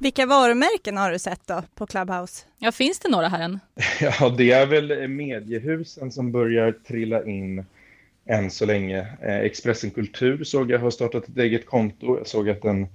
Vilka 0.00 0.26
varumärken 0.26 0.96
har 0.96 1.10
du 1.10 1.18
sett 1.18 1.46
då 1.46 1.62
på 1.74 1.86
Clubhouse? 1.86 2.44
Ja, 2.58 2.72
finns 2.72 2.98
det 2.98 3.08
några 3.08 3.28
här 3.28 3.40
än? 3.40 3.60
Ja, 4.00 4.34
det 4.38 4.52
är 4.52 4.66
väl 4.66 5.08
mediehusen 5.08 6.12
som 6.12 6.32
börjar 6.32 6.72
trilla 6.72 7.24
in 7.24 7.64
än 8.26 8.50
så 8.50 8.66
länge. 8.66 9.06
Eh, 9.22 9.38
Expressen 9.38 9.90
Kultur 9.90 10.44
såg 10.44 10.70
jag 10.70 10.78
har 10.78 10.90
startat 10.90 11.28
ett 11.28 11.38
eget 11.38 11.66
konto. 11.66 12.16
Jag 12.16 12.26
såg 12.26 12.50
att 12.50 12.64
en 12.64 12.86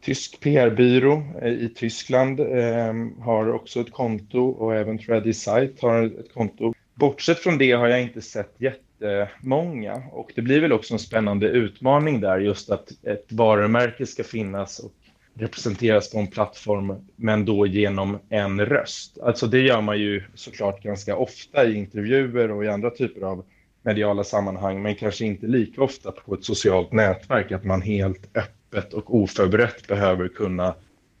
tysk 0.00 0.40
PR-byrå 0.40 1.22
eh, 1.42 1.52
i 1.52 1.72
Tyskland 1.76 2.40
eh, 2.40 2.94
har 3.20 3.52
också 3.52 3.80
ett 3.80 3.92
konto 3.92 4.48
och 4.48 4.74
även 4.74 4.98
Ready 4.98 5.32
Site 5.32 5.74
har 5.80 6.02
ett 6.02 6.34
konto. 6.34 6.74
Bortsett 6.94 7.38
från 7.38 7.58
det 7.58 7.72
har 7.72 7.88
jag 7.88 8.02
inte 8.02 8.22
sett 8.22 8.54
jättemånga 8.58 10.02
och 10.12 10.32
det 10.34 10.42
blir 10.42 10.60
väl 10.60 10.72
också 10.72 10.94
en 10.94 10.98
spännande 10.98 11.48
utmaning 11.48 12.20
där 12.20 12.38
just 12.38 12.70
att 12.70 12.88
ett 13.02 13.32
varumärke 13.32 14.06
ska 14.06 14.24
finnas 14.24 14.78
och 14.78 14.92
representeras 15.34 16.10
på 16.10 16.18
en 16.18 16.26
plattform 16.26 16.94
men 17.16 17.44
då 17.44 17.66
genom 17.66 18.18
en 18.28 18.66
röst. 18.66 19.18
Alltså 19.18 19.46
det 19.46 19.60
gör 19.60 19.80
man 19.80 19.98
ju 19.98 20.22
såklart 20.34 20.82
ganska 20.82 21.16
ofta 21.16 21.64
i 21.64 21.74
intervjuer 21.74 22.50
och 22.50 22.64
i 22.64 22.68
andra 22.68 22.90
typer 22.90 23.20
av 23.20 23.44
mediala 23.82 24.24
sammanhang 24.24 24.82
men 24.82 24.94
kanske 24.94 25.24
inte 25.24 25.46
lika 25.46 25.82
ofta 25.82 26.12
på 26.12 26.34
ett 26.34 26.44
socialt 26.44 26.92
nätverk 26.92 27.52
att 27.52 27.64
man 27.64 27.82
helt 27.82 28.36
öppet 28.36 28.92
och 28.92 29.16
oförberett 29.16 29.88
behöver 29.88 30.28
kunna 30.28 30.74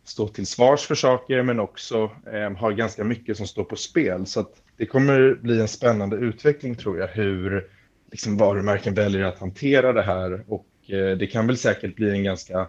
stå 0.04 0.28
till 0.28 0.46
svars 0.46 0.86
för 0.86 0.94
saker 0.94 1.42
men 1.42 1.60
också 1.60 2.10
eh, 2.32 2.56
har 2.56 2.72
ganska 2.72 3.04
mycket 3.04 3.36
som 3.36 3.46
står 3.46 3.64
på 3.64 3.76
spel. 3.76 4.26
Så 4.26 4.40
att 4.40 4.52
det 4.76 4.86
kommer 4.86 5.38
bli 5.42 5.60
en 5.60 5.68
spännande 5.68 6.16
utveckling 6.16 6.74
tror 6.74 6.98
jag 6.98 7.08
hur 7.08 7.66
liksom, 8.10 8.36
varumärken 8.36 8.94
väljer 8.94 9.24
att 9.24 9.38
hantera 9.38 9.92
det 9.92 10.02
här 10.02 10.44
och 10.48 10.66
eh, 10.86 11.16
det 11.16 11.26
kan 11.26 11.46
väl 11.46 11.56
säkert 11.56 11.96
bli 11.96 12.10
en 12.10 12.24
ganska 12.24 12.68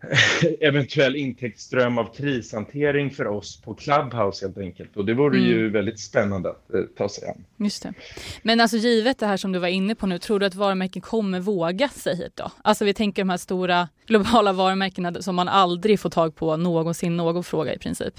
eventuell 0.60 1.16
intäktsström 1.16 1.98
av 1.98 2.14
krishantering 2.14 3.10
för 3.10 3.26
oss 3.26 3.60
på 3.60 3.74
Clubhouse 3.74 4.46
helt 4.46 4.58
enkelt. 4.58 4.96
Och 4.96 5.04
det 5.04 5.14
vore 5.14 5.38
mm. 5.38 5.50
ju 5.50 5.68
väldigt 5.68 6.00
spännande 6.00 6.50
att 6.50 6.74
eh, 6.74 6.80
ta 6.96 7.08
sig 7.08 7.28
an. 7.28 7.44
Just 7.56 7.82
det. 7.82 7.94
Men 8.42 8.60
alltså 8.60 8.76
givet 8.76 9.18
det 9.18 9.26
här 9.26 9.36
som 9.36 9.52
du 9.52 9.58
var 9.58 9.68
inne 9.68 9.94
på 9.94 10.06
nu, 10.06 10.18
tror 10.18 10.40
du 10.40 10.46
att 10.46 10.54
varumärken 10.54 11.02
kommer 11.02 11.40
våga 11.40 11.88
sig 11.88 12.16
hit 12.16 12.32
då? 12.34 12.52
Alltså 12.62 12.84
vi 12.84 12.94
tänker 12.94 13.22
de 13.22 13.28
här 13.28 13.36
stora 13.36 13.88
globala 14.06 14.52
varumärkena 14.52 15.22
som 15.22 15.34
man 15.34 15.48
aldrig 15.48 16.00
får 16.00 16.10
tag 16.10 16.34
på 16.34 16.56
någonsin, 16.56 17.16
någon 17.16 17.44
fråga 17.44 17.74
i 17.74 17.78
princip. 17.78 18.14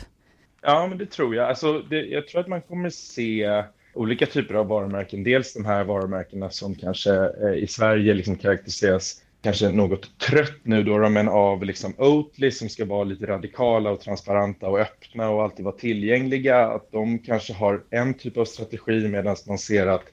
Ja, 0.62 0.88
men 0.88 0.98
det 0.98 1.06
tror 1.06 1.36
jag. 1.36 1.50
Alltså, 1.50 1.80
det, 1.80 2.06
jag 2.06 2.28
tror 2.28 2.42
att 2.42 2.48
man 2.48 2.62
kommer 2.62 2.90
se 2.90 3.64
olika 3.94 4.26
typer 4.26 4.54
av 4.54 4.68
varumärken. 4.68 5.24
Dels 5.24 5.54
de 5.54 5.66
här 5.66 5.84
varumärkena 5.84 6.50
som 6.50 6.76
kanske 6.76 7.14
eh, 7.14 7.54
i 7.54 7.68
Sverige 7.68 8.14
liksom 8.14 8.36
karaktäriseras 8.36 9.22
kanske 9.42 9.70
något 9.70 10.20
trött 10.20 10.60
nu 10.64 10.84
då, 10.84 11.10
men 11.10 11.28
av 11.28 11.64
liksom 11.64 11.94
Oatly 11.98 12.52
som 12.52 12.70
ska 12.70 12.86
vara 12.86 13.04
lite 13.04 13.26
radikala 13.26 13.92
och 13.92 14.02
transparenta 14.02 14.68
och 14.68 14.80
öppna 14.80 15.30
och 15.30 15.44
alltid 15.44 15.66
vara 15.66 15.76
tillgängliga, 15.76 16.68
att 16.68 16.92
de 16.92 17.20
kanske 17.20 17.54
har 17.54 17.84
en 17.90 18.14
typ 18.14 18.38
av 18.38 18.46
strategi 18.46 19.08
medan 19.08 19.36
man 19.48 19.58
ser 19.58 19.88
att 19.88 20.06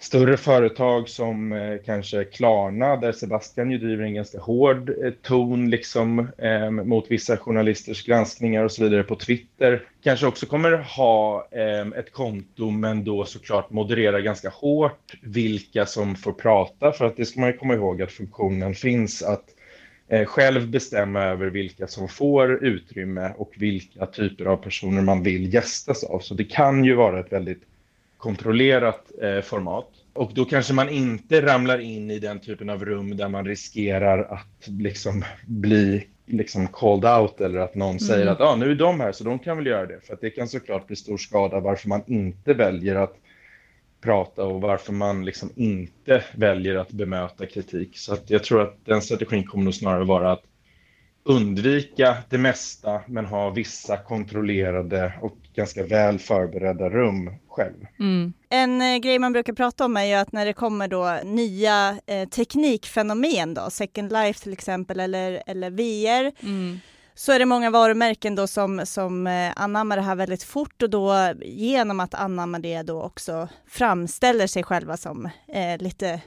större 0.00 0.36
företag 0.36 1.08
som 1.08 1.52
eh, 1.52 1.76
kanske 1.86 2.24
Klarna, 2.24 2.96
där 2.96 3.12
Sebastian 3.12 3.70
ju 3.70 3.78
driver 3.78 4.04
en 4.04 4.14
ganska 4.14 4.38
hård 4.38 4.90
eh, 5.04 5.12
ton 5.22 5.70
liksom, 5.70 6.28
eh, 6.38 6.70
mot 6.70 7.10
vissa 7.10 7.36
journalisters 7.36 8.04
granskningar 8.04 8.64
och 8.64 8.72
så 8.72 8.82
vidare 8.82 9.02
på 9.02 9.16
Twitter, 9.16 9.82
kanske 10.02 10.26
också 10.26 10.46
kommer 10.46 10.72
ha 10.72 11.48
eh, 11.50 11.98
ett 11.98 12.12
konto 12.12 12.70
men 12.70 13.04
då 13.04 13.24
såklart 13.24 13.70
moderera 13.70 14.20
ganska 14.20 14.48
hårt 14.48 15.14
vilka 15.22 15.86
som 15.86 16.16
får 16.16 16.32
prata 16.32 16.92
för 16.92 17.04
att 17.04 17.16
det 17.16 17.24
ska 17.24 17.40
man 17.40 17.50
ju 17.50 17.56
komma 17.56 17.74
ihåg 17.74 18.02
att 18.02 18.12
funktionen 18.12 18.74
finns 18.74 19.22
att 19.22 19.44
eh, 20.08 20.24
själv 20.24 20.68
bestämma 20.68 21.22
över 21.22 21.46
vilka 21.46 21.86
som 21.86 22.08
får 22.08 22.64
utrymme 22.64 23.32
och 23.36 23.52
vilka 23.56 24.06
typer 24.06 24.44
av 24.44 24.56
personer 24.56 25.02
man 25.02 25.22
vill 25.22 25.54
gästas 25.54 26.04
av. 26.04 26.18
Så 26.18 26.34
det 26.34 26.44
kan 26.44 26.84
ju 26.84 26.94
vara 26.94 27.20
ett 27.20 27.32
väldigt 27.32 27.62
kontrollerat 28.20 29.10
eh, 29.22 29.40
format. 29.40 29.88
Och 30.12 30.30
då 30.34 30.44
kanske 30.44 30.74
man 30.74 30.88
inte 30.88 31.42
ramlar 31.46 31.78
in 31.78 32.10
i 32.10 32.18
den 32.18 32.40
typen 32.40 32.70
av 32.70 32.84
rum 32.84 33.16
där 33.16 33.28
man 33.28 33.44
riskerar 33.44 34.18
att 34.22 34.68
liksom 34.68 35.24
bli 35.46 36.06
liksom 36.26 36.66
called 36.66 37.04
out 37.04 37.40
eller 37.40 37.58
att 37.58 37.74
någon 37.74 37.90
mm. 37.90 38.00
säger 38.00 38.26
att 38.26 38.40
ah, 38.40 38.56
nu 38.56 38.70
är 38.70 38.74
de 38.74 39.00
här 39.00 39.12
så 39.12 39.24
de 39.24 39.38
kan 39.38 39.56
väl 39.56 39.66
göra 39.66 39.86
det. 39.86 40.00
För 40.06 40.14
att 40.14 40.20
det 40.20 40.30
kan 40.30 40.48
såklart 40.48 40.86
bli 40.86 40.96
stor 40.96 41.16
skada 41.16 41.60
varför 41.60 41.88
man 41.88 42.02
inte 42.06 42.54
väljer 42.54 42.96
att 42.96 43.16
prata 44.00 44.44
och 44.44 44.60
varför 44.60 44.92
man 44.92 45.24
liksom 45.24 45.50
inte 45.56 46.24
väljer 46.34 46.74
att 46.74 46.90
bemöta 46.90 47.46
kritik. 47.46 47.98
Så 47.98 48.12
att 48.12 48.30
jag 48.30 48.44
tror 48.44 48.62
att 48.62 48.76
den 48.84 49.02
strategin 49.02 49.44
kommer 49.44 49.64
nog 49.64 49.74
snarare 49.74 50.04
vara 50.04 50.32
att 50.32 50.42
undvika 51.24 52.16
det 52.28 52.38
mesta 52.38 53.00
men 53.06 53.26
ha 53.26 53.50
vissa 53.50 53.96
kontrollerade 53.96 55.12
och 55.22 55.36
ganska 55.54 55.86
väl 55.86 56.18
förberedda 56.18 56.88
rum 56.90 57.30
själv. 57.48 57.86
Mm. 57.98 58.32
En 58.48 58.82
eh, 58.82 58.98
grej 58.98 59.18
man 59.18 59.32
brukar 59.32 59.52
prata 59.52 59.84
om 59.84 59.96
är 59.96 60.04
ju 60.04 60.14
att 60.14 60.32
när 60.32 60.46
det 60.46 60.52
kommer 60.52 60.88
då 60.88 61.20
nya 61.24 61.98
eh, 62.06 62.28
teknikfenomen 62.28 63.54
då, 63.54 63.70
Second 63.70 64.12
Life 64.12 64.40
till 64.40 64.52
exempel 64.52 65.00
eller, 65.00 65.42
eller 65.46 65.70
VR, 65.70 66.32
mm. 66.42 66.80
så 67.14 67.32
är 67.32 67.38
det 67.38 67.44
många 67.44 67.70
varumärken 67.70 68.34
då 68.34 68.46
som, 68.46 68.86
som 68.86 69.26
eh, 69.26 69.52
anammar 69.56 69.96
det 69.96 70.02
här 70.02 70.14
väldigt 70.14 70.42
fort 70.42 70.82
och 70.82 70.90
då 70.90 71.32
genom 71.42 72.00
att 72.00 72.14
anamma 72.14 72.58
det 72.58 72.82
då 72.82 73.02
också 73.02 73.48
framställer 73.68 74.46
sig 74.46 74.62
själva 74.62 74.96
som 74.96 75.28
eh, 75.48 75.78
lite 75.78 76.20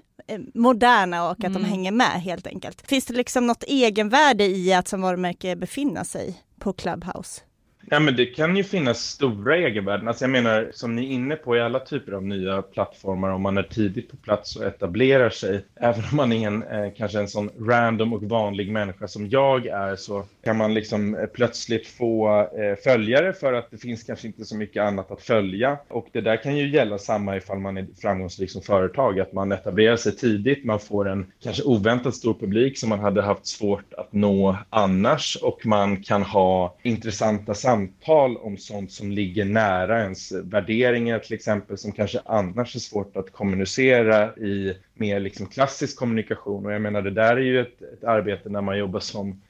moderna 0.53 1.30
och 1.30 1.32
att 1.32 1.44
mm. 1.44 1.53
de 1.53 1.70
hänger 1.70 1.92
med 1.92 2.22
helt 2.22 2.48
enkelt. 2.48 2.88
Finns 2.88 3.06
det 3.06 3.13
liksom 3.13 3.48
något 3.48 3.63
egenvärde 3.63 4.46
i 4.46 4.74
att 4.74 4.88
som 4.88 5.01
varumärke 5.01 5.56
befinna 5.56 6.06
sig 6.06 6.44
på 6.60 6.74
Clubhouse? 6.74 7.42
Ja, 7.89 7.99
men 7.99 8.15
det 8.15 8.25
kan 8.25 8.57
ju 8.57 8.63
finnas 8.63 8.99
stora 8.99 9.57
egenvärden. 9.57 10.07
Alltså 10.07 10.23
jag 10.23 10.31
menar, 10.31 10.71
som 10.73 10.95
ni 10.95 11.05
är 11.05 11.09
inne 11.09 11.35
på 11.35 11.57
i 11.57 11.61
alla 11.61 11.79
typer 11.79 12.11
av 12.11 12.23
nya 12.23 12.61
plattformar, 12.61 13.29
om 13.29 13.41
man 13.41 13.57
är 13.57 13.63
tidigt 13.63 14.11
på 14.11 14.17
plats 14.17 14.55
och 14.55 14.63
etablerar 14.63 15.29
sig, 15.29 15.65
även 15.75 16.03
om 16.11 16.17
man 16.17 16.33
är 16.33 16.47
en, 16.47 16.63
eh, 16.63 16.91
kanske 16.97 17.19
en 17.19 17.27
sån 17.27 17.49
random 17.59 18.13
och 18.13 18.23
vanlig 18.23 18.71
människa 18.71 19.07
som 19.07 19.29
jag 19.29 19.65
är, 19.65 19.95
så 19.95 20.25
kan 20.43 20.57
man 20.57 20.73
liksom 20.73 21.15
eh, 21.15 21.25
plötsligt 21.25 21.87
få 21.87 22.39
eh, 22.39 22.75
följare 22.83 23.33
för 23.33 23.53
att 23.53 23.71
det 23.71 23.77
finns 23.77 24.03
kanske 24.03 24.27
inte 24.27 24.45
så 24.45 24.55
mycket 24.55 24.83
annat 24.83 25.11
att 25.11 25.21
följa. 25.21 25.77
Och 25.87 26.07
det 26.11 26.21
där 26.21 26.43
kan 26.43 26.57
ju 26.57 26.69
gälla 26.69 26.97
samma 26.97 27.37
ifall 27.37 27.59
man 27.59 27.77
är 27.77 27.87
framgångsrik 28.01 28.51
som 28.51 28.61
företag, 28.61 29.19
att 29.19 29.33
man 29.33 29.51
etablerar 29.51 29.95
sig 29.95 30.15
tidigt, 30.15 30.65
man 30.65 30.79
får 30.79 31.09
en 31.09 31.31
kanske 31.43 31.63
oväntat 31.63 32.15
stor 32.15 32.33
publik 32.33 32.77
som 32.77 32.89
man 32.89 32.99
hade 32.99 33.21
haft 33.21 33.47
svårt 33.47 33.93
att 33.93 34.13
nå 34.13 34.57
annars 34.69 35.37
och 35.41 35.65
man 35.65 36.03
kan 36.03 36.23
ha 36.23 36.75
intressanta 36.83 37.53
samtal 37.53 37.73
samtal 37.74 38.38
om 38.38 38.58
sånt 38.58 38.92
som 38.92 39.12
ligger 39.12 39.46
nära 39.46 40.01
ens 40.01 40.32
värderingar 40.32 41.20
till 41.20 41.34
exempel 41.34 41.77
som 41.77 41.92
kanske 41.92 42.20
annars 42.25 42.75
är 42.75 42.80
svårt 42.80 43.18
att 43.18 43.32
kommunicera 43.32 44.36
i 44.36 44.74
mer 44.94 45.20
liksom 45.20 45.48
klassisk 45.48 45.98
kommunikation. 45.98 46.65
Och 46.65 46.74
jag 46.74 46.82
menar 46.82 47.01
det 47.01 47.12
där 47.12 47.36
är 47.36 47.42
ju 47.42 47.62
ett, 47.62 47.82
ett 47.82 48.03
arbete 48.03 48.50
när 48.50 48.62
man 48.62 48.77
jobbar 48.77 49.00
som 49.00 49.42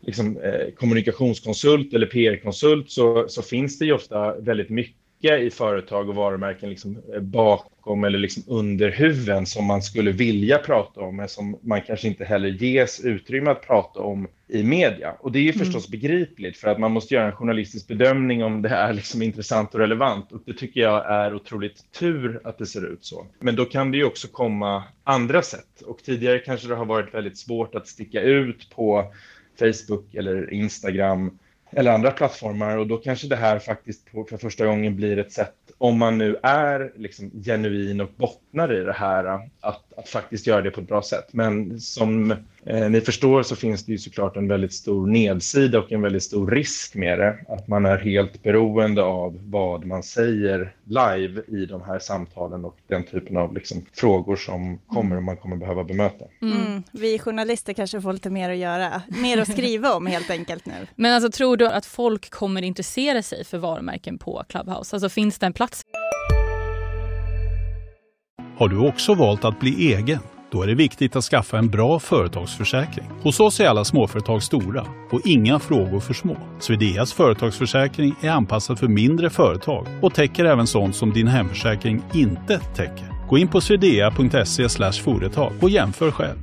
liksom, 0.00 0.36
eh, 0.36 0.70
kommunikationskonsult 0.76 1.94
eller 1.94 2.06
PR-konsult 2.06 2.90
så, 2.90 3.28
så 3.28 3.42
finns 3.42 3.78
det 3.78 3.84
ju 3.84 3.92
ofta 3.92 4.34
väldigt 4.34 4.70
mycket 4.70 4.99
i 5.20 5.50
företag 5.50 6.08
och 6.08 6.14
varumärken 6.14 6.70
liksom 6.70 7.02
eh, 7.14 7.20
bakom 7.20 8.04
eller 8.04 8.18
liksom 8.18 8.42
under 8.46 8.90
huven 8.90 9.46
som 9.46 9.64
man 9.64 9.82
skulle 9.82 10.12
vilja 10.12 10.58
prata 10.58 11.00
om 11.00 11.16
men 11.16 11.28
som 11.28 11.58
man 11.62 11.82
kanske 11.82 12.08
inte 12.08 12.24
heller 12.24 12.48
ges 12.48 13.00
utrymme 13.00 13.50
att 13.50 13.66
prata 13.66 14.00
om 14.00 14.28
i 14.48 14.62
media. 14.62 15.14
Och 15.20 15.32
det 15.32 15.38
är 15.38 15.42
ju 15.42 15.52
mm. 15.52 15.64
förstås 15.64 15.88
begripligt 15.88 16.56
för 16.56 16.68
att 16.68 16.78
man 16.78 16.92
måste 16.92 17.14
göra 17.14 17.26
en 17.26 17.32
journalistisk 17.32 17.88
bedömning 17.88 18.44
om 18.44 18.62
det 18.62 18.68
är 18.68 18.92
liksom 18.92 19.22
intressant 19.22 19.74
och 19.74 19.80
relevant 19.80 20.32
och 20.32 20.42
det 20.44 20.52
tycker 20.52 20.80
jag 20.80 21.10
är 21.10 21.34
otroligt 21.34 21.92
tur 21.92 22.40
att 22.44 22.58
det 22.58 22.66
ser 22.66 22.92
ut 22.92 23.04
så. 23.04 23.26
Men 23.40 23.56
då 23.56 23.64
kan 23.64 23.90
det 23.90 23.96
ju 23.96 24.04
också 24.04 24.28
komma 24.28 24.82
andra 25.04 25.42
sätt 25.42 25.82
och 25.86 25.98
tidigare 26.02 26.38
kanske 26.38 26.68
det 26.68 26.74
har 26.74 26.86
varit 26.86 27.14
väldigt 27.14 27.38
svårt 27.38 27.74
att 27.74 27.88
sticka 27.88 28.20
ut 28.20 28.70
på 28.70 29.12
Facebook 29.58 30.14
eller 30.14 30.52
Instagram 30.52 31.38
eller 31.72 31.90
andra 31.92 32.10
plattformar 32.10 32.76
och 32.76 32.86
då 32.86 32.96
kanske 32.96 33.28
det 33.28 33.36
här 33.36 33.58
faktiskt 33.58 34.08
för 34.28 34.36
första 34.36 34.66
gången 34.66 34.96
blir 34.96 35.18
ett 35.18 35.32
sätt, 35.32 35.54
om 35.78 35.98
man 35.98 36.18
nu 36.18 36.36
är 36.42 36.92
liksom 36.96 37.30
genuin 37.44 38.00
och 38.00 38.10
bottnar 38.16 38.80
i 38.80 38.84
det 38.84 38.92
här, 38.92 39.24
att, 39.60 39.92
att 39.96 40.08
faktiskt 40.08 40.46
göra 40.46 40.62
det 40.62 40.70
på 40.70 40.80
ett 40.80 40.88
bra 40.88 41.02
sätt. 41.02 41.32
Men 41.32 41.80
som 41.80 42.34
eh, 42.66 42.90
ni 42.90 43.00
förstår 43.00 43.42
så 43.42 43.56
finns 43.56 43.84
det 43.84 43.92
ju 43.92 43.98
såklart 43.98 44.36
en 44.36 44.48
väldigt 44.48 44.72
stor 44.72 45.06
nedsida 45.06 45.78
och 45.78 45.92
en 45.92 46.02
väldigt 46.02 46.22
stor 46.22 46.50
risk 46.50 46.94
med 46.94 47.18
det. 47.18 47.38
Att 47.48 47.68
man 47.68 47.86
är 47.86 47.98
helt 47.98 48.42
beroende 48.42 49.02
av 49.02 49.38
vad 49.44 49.84
man 49.84 50.02
säger 50.02 50.74
live 50.84 51.42
i 51.48 51.66
de 51.66 51.82
här 51.82 51.98
samtalen 51.98 52.64
och 52.64 52.76
den 52.88 53.04
typen 53.04 53.36
av 53.36 53.54
liksom, 53.54 53.86
frågor 53.92 54.36
som 54.36 54.78
kommer 54.78 55.16
och 55.16 55.22
man 55.22 55.36
kommer 55.36 55.56
behöva 55.56 55.84
bemöta. 55.84 56.24
Mm. 56.42 56.66
Mm. 56.66 56.82
Vi 56.92 57.18
journalister 57.18 57.72
kanske 57.72 58.00
får 58.00 58.12
lite 58.12 58.30
mer 58.30 58.50
att 58.50 58.56
göra, 58.56 59.02
mer 59.08 59.38
att 59.38 59.52
skriva 59.52 59.94
om 59.94 60.06
helt 60.06 60.30
enkelt 60.30 60.66
nu. 60.66 60.86
Men 60.96 61.12
alltså 61.12 61.30
tror 61.30 61.56
du 61.56 61.68
att 61.68 61.86
folk 61.86 62.30
kommer 62.30 62.62
intressera 62.62 63.22
sig 63.22 63.44
för 63.44 63.58
varumärken 63.58 64.18
på 64.18 64.44
Clubhouse? 64.48 64.96
Alltså 64.96 65.08
finns 65.08 65.38
det 65.38 65.46
en 65.46 65.52
plats? 65.52 65.82
Har 68.56 68.68
du 68.68 68.88
också 68.88 69.14
valt 69.14 69.44
att 69.44 69.60
bli 69.60 69.94
egen? 69.94 70.18
Då 70.52 70.62
är 70.62 70.66
det 70.66 70.74
viktigt 70.74 71.16
att 71.16 71.24
skaffa 71.24 71.58
en 71.58 71.68
bra 71.68 71.98
företagsförsäkring. 71.98 73.06
Hos 73.22 73.40
oss 73.40 73.60
är 73.60 73.66
alla 73.66 73.84
småföretag 73.84 74.42
stora 74.42 74.86
och 75.10 75.20
inga 75.24 75.58
frågor 75.58 76.00
för 76.00 76.14
små. 76.14 76.36
Swedeas 76.60 77.12
företagsförsäkring 77.12 78.14
är 78.22 78.30
anpassad 78.30 78.78
för 78.78 78.88
mindre 78.88 79.30
företag 79.30 79.86
och 80.02 80.14
täcker 80.14 80.44
även 80.44 80.66
sånt 80.66 80.96
som 80.96 81.12
din 81.12 81.26
hemförsäkring 81.26 82.02
inte 82.14 82.58
täcker. 82.58 83.28
Gå 83.28 83.38
in 83.38 83.48
på 83.48 83.60
swedea.se 83.60 84.68
företag 84.92 85.52
och 85.60 85.70
jämför 85.70 86.10
själv. 86.10 86.38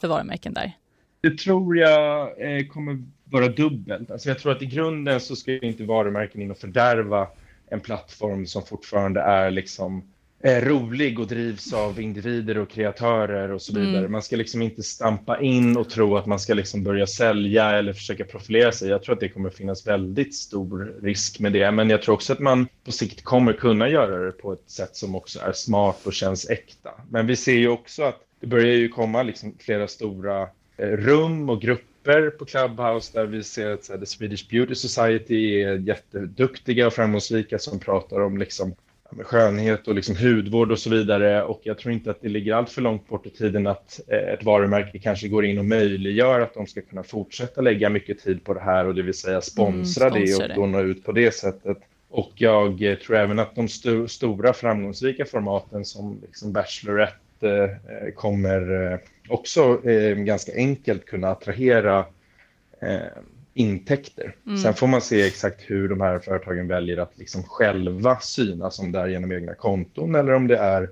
För 0.00 0.08
varumärken 0.08 0.54
där? 0.54 0.72
Det 1.20 1.38
tror 1.38 1.76
jag 1.76 2.20
eh, 2.20 2.66
kommer 2.66 3.04
vara 3.24 3.48
dubbelt. 3.48 4.10
Alltså 4.10 4.28
jag 4.28 4.38
tror 4.38 4.52
att 4.52 4.62
i 4.62 4.66
grunden 4.66 5.20
så 5.20 5.36
ska 5.36 5.58
inte 5.58 5.84
varumärken 5.84 6.42
in 6.42 6.50
och 6.50 6.58
fördärva 6.58 7.28
en 7.72 7.80
plattform 7.80 8.46
som 8.46 8.62
fortfarande 8.62 9.20
är 9.20 9.50
liksom 9.50 10.02
eh, 10.42 10.64
rolig 10.64 11.18
och 11.18 11.26
drivs 11.26 11.72
av 11.72 12.00
individer 12.00 12.58
och 12.58 12.70
kreatörer 12.70 13.52
och 13.52 13.62
så 13.62 13.74
vidare. 13.74 13.98
Mm. 13.98 14.12
Man 14.12 14.22
ska 14.22 14.36
liksom 14.36 14.62
inte 14.62 14.82
stampa 14.82 15.40
in 15.40 15.76
och 15.76 15.90
tro 15.90 16.16
att 16.16 16.26
man 16.26 16.38
ska 16.38 16.54
liksom 16.54 16.84
börja 16.84 17.06
sälja 17.06 17.70
eller 17.70 17.92
försöka 17.92 18.24
profilera 18.24 18.72
sig. 18.72 18.88
Jag 18.88 19.02
tror 19.02 19.14
att 19.14 19.20
det 19.20 19.28
kommer 19.28 19.50
finnas 19.50 19.86
väldigt 19.86 20.34
stor 20.34 20.94
risk 21.02 21.40
med 21.40 21.52
det, 21.52 21.70
men 21.70 21.90
jag 21.90 22.02
tror 22.02 22.14
också 22.14 22.32
att 22.32 22.40
man 22.40 22.68
på 22.84 22.92
sikt 22.92 23.24
kommer 23.24 23.52
kunna 23.52 23.88
göra 23.88 24.24
det 24.24 24.32
på 24.32 24.52
ett 24.52 24.70
sätt 24.70 24.96
som 24.96 25.14
också 25.14 25.40
är 25.40 25.52
smart 25.52 26.06
och 26.06 26.12
känns 26.12 26.50
äkta. 26.50 26.90
Men 27.10 27.26
vi 27.26 27.36
ser 27.36 27.56
ju 27.56 27.68
också 27.68 28.02
att 28.02 28.20
det 28.40 28.46
börjar 28.46 28.74
ju 28.74 28.88
komma 28.88 29.22
liksom 29.22 29.54
flera 29.58 29.88
stora 29.88 30.42
eh, 30.76 30.86
rum 30.86 31.50
och 31.50 31.60
grupper 31.60 31.91
grupper 32.02 32.30
på 32.30 32.44
Clubhouse 32.44 33.18
där 33.18 33.26
vi 33.26 33.42
ser 33.42 33.70
att 33.70 33.86
The 34.00 34.06
Swedish 34.06 34.48
Beauty 34.50 34.74
Society 34.74 35.62
är 35.62 35.78
jätteduktiga 35.78 36.86
och 36.86 36.92
framgångsrika 36.92 37.58
som 37.58 37.78
pratar 37.78 38.20
om 38.20 38.38
liksom, 38.38 38.74
skönhet 39.20 39.88
och 39.88 39.94
liksom 39.94 40.16
hudvård 40.16 40.72
och 40.72 40.78
så 40.78 40.90
vidare. 40.90 41.42
Och 41.42 41.60
jag 41.62 41.78
tror 41.78 41.94
inte 41.94 42.10
att 42.10 42.20
det 42.20 42.28
ligger 42.28 42.54
allt 42.54 42.70
för 42.70 42.82
långt 42.82 43.08
bort 43.08 43.26
i 43.26 43.30
tiden 43.30 43.66
att 43.66 44.00
eh, 44.08 44.34
ett 44.34 44.44
varumärke 44.44 44.98
kanske 44.98 45.28
går 45.28 45.44
in 45.44 45.58
och 45.58 45.64
möjliggör 45.64 46.40
att 46.40 46.54
de 46.54 46.66
ska 46.66 46.80
kunna 46.82 47.02
fortsätta 47.02 47.60
lägga 47.60 47.88
mycket 47.88 48.18
tid 48.18 48.44
på 48.44 48.54
det 48.54 48.60
här 48.60 48.86
och 48.86 48.94
det 48.94 49.02
vill 49.02 49.14
säga 49.14 49.40
sponsra, 49.40 50.06
mm, 50.06 50.26
sponsra 50.26 50.46
det 50.46 50.54
och 50.54 50.60
då 50.60 50.66
nå 50.66 50.80
ut 50.80 51.04
på 51.04 51.12
det 51.12 51.34
sättet. 51.34 51.78
Och 52.10 52.32
jag 52.34 52.82
eh, 52.82 52.94
tror 52.94 53.16
även 53.16 53.38
att 53.38 53.54
de 53.54 53.64
st 53.64 54.08
stora 54.08 54.52
framgångsrika 54.52 55.24
formaten 55.24 55.84
som 55.84 56.18
liksom 56.22 56.52
Bachelorette 56.52 57.78
eh, 57.88 58.14
kommer 58.14 59.00
också 59.28 59.88
eh, 59.88 60.14
ganska 60.14 60.52
enkelt 60.54 61.06
kunna 61.06 61.28
attrahera 61.28 62.06
eh, 62.80 62.98
intäkter. 63.54 64.34
Mm. 64.46 64.58
Sen 64.58 64.74
får 64.74 64.86
man 64.86 65.00
se 65.00 65.26
exakt 65.26 65.60
hur 65.66 65.88
de 65.88 66.00
här 66.00 66.18
företagen 66.18 66.68
väljer 66.68 66.96
att 66.96 67.18
liksom 67.18 67.42
själva 67.42 68.20
synas, 68.20 68.78
om 68.78 68.92
det 68.92 68.98
är 68.98 69.06
genom 69.06 69.32
egna 69.32 69.54
konton 69.54 70.14
eller 70.14 70.32
om 70.32 70.46
det 70.46 70.56
är 70.56 70.90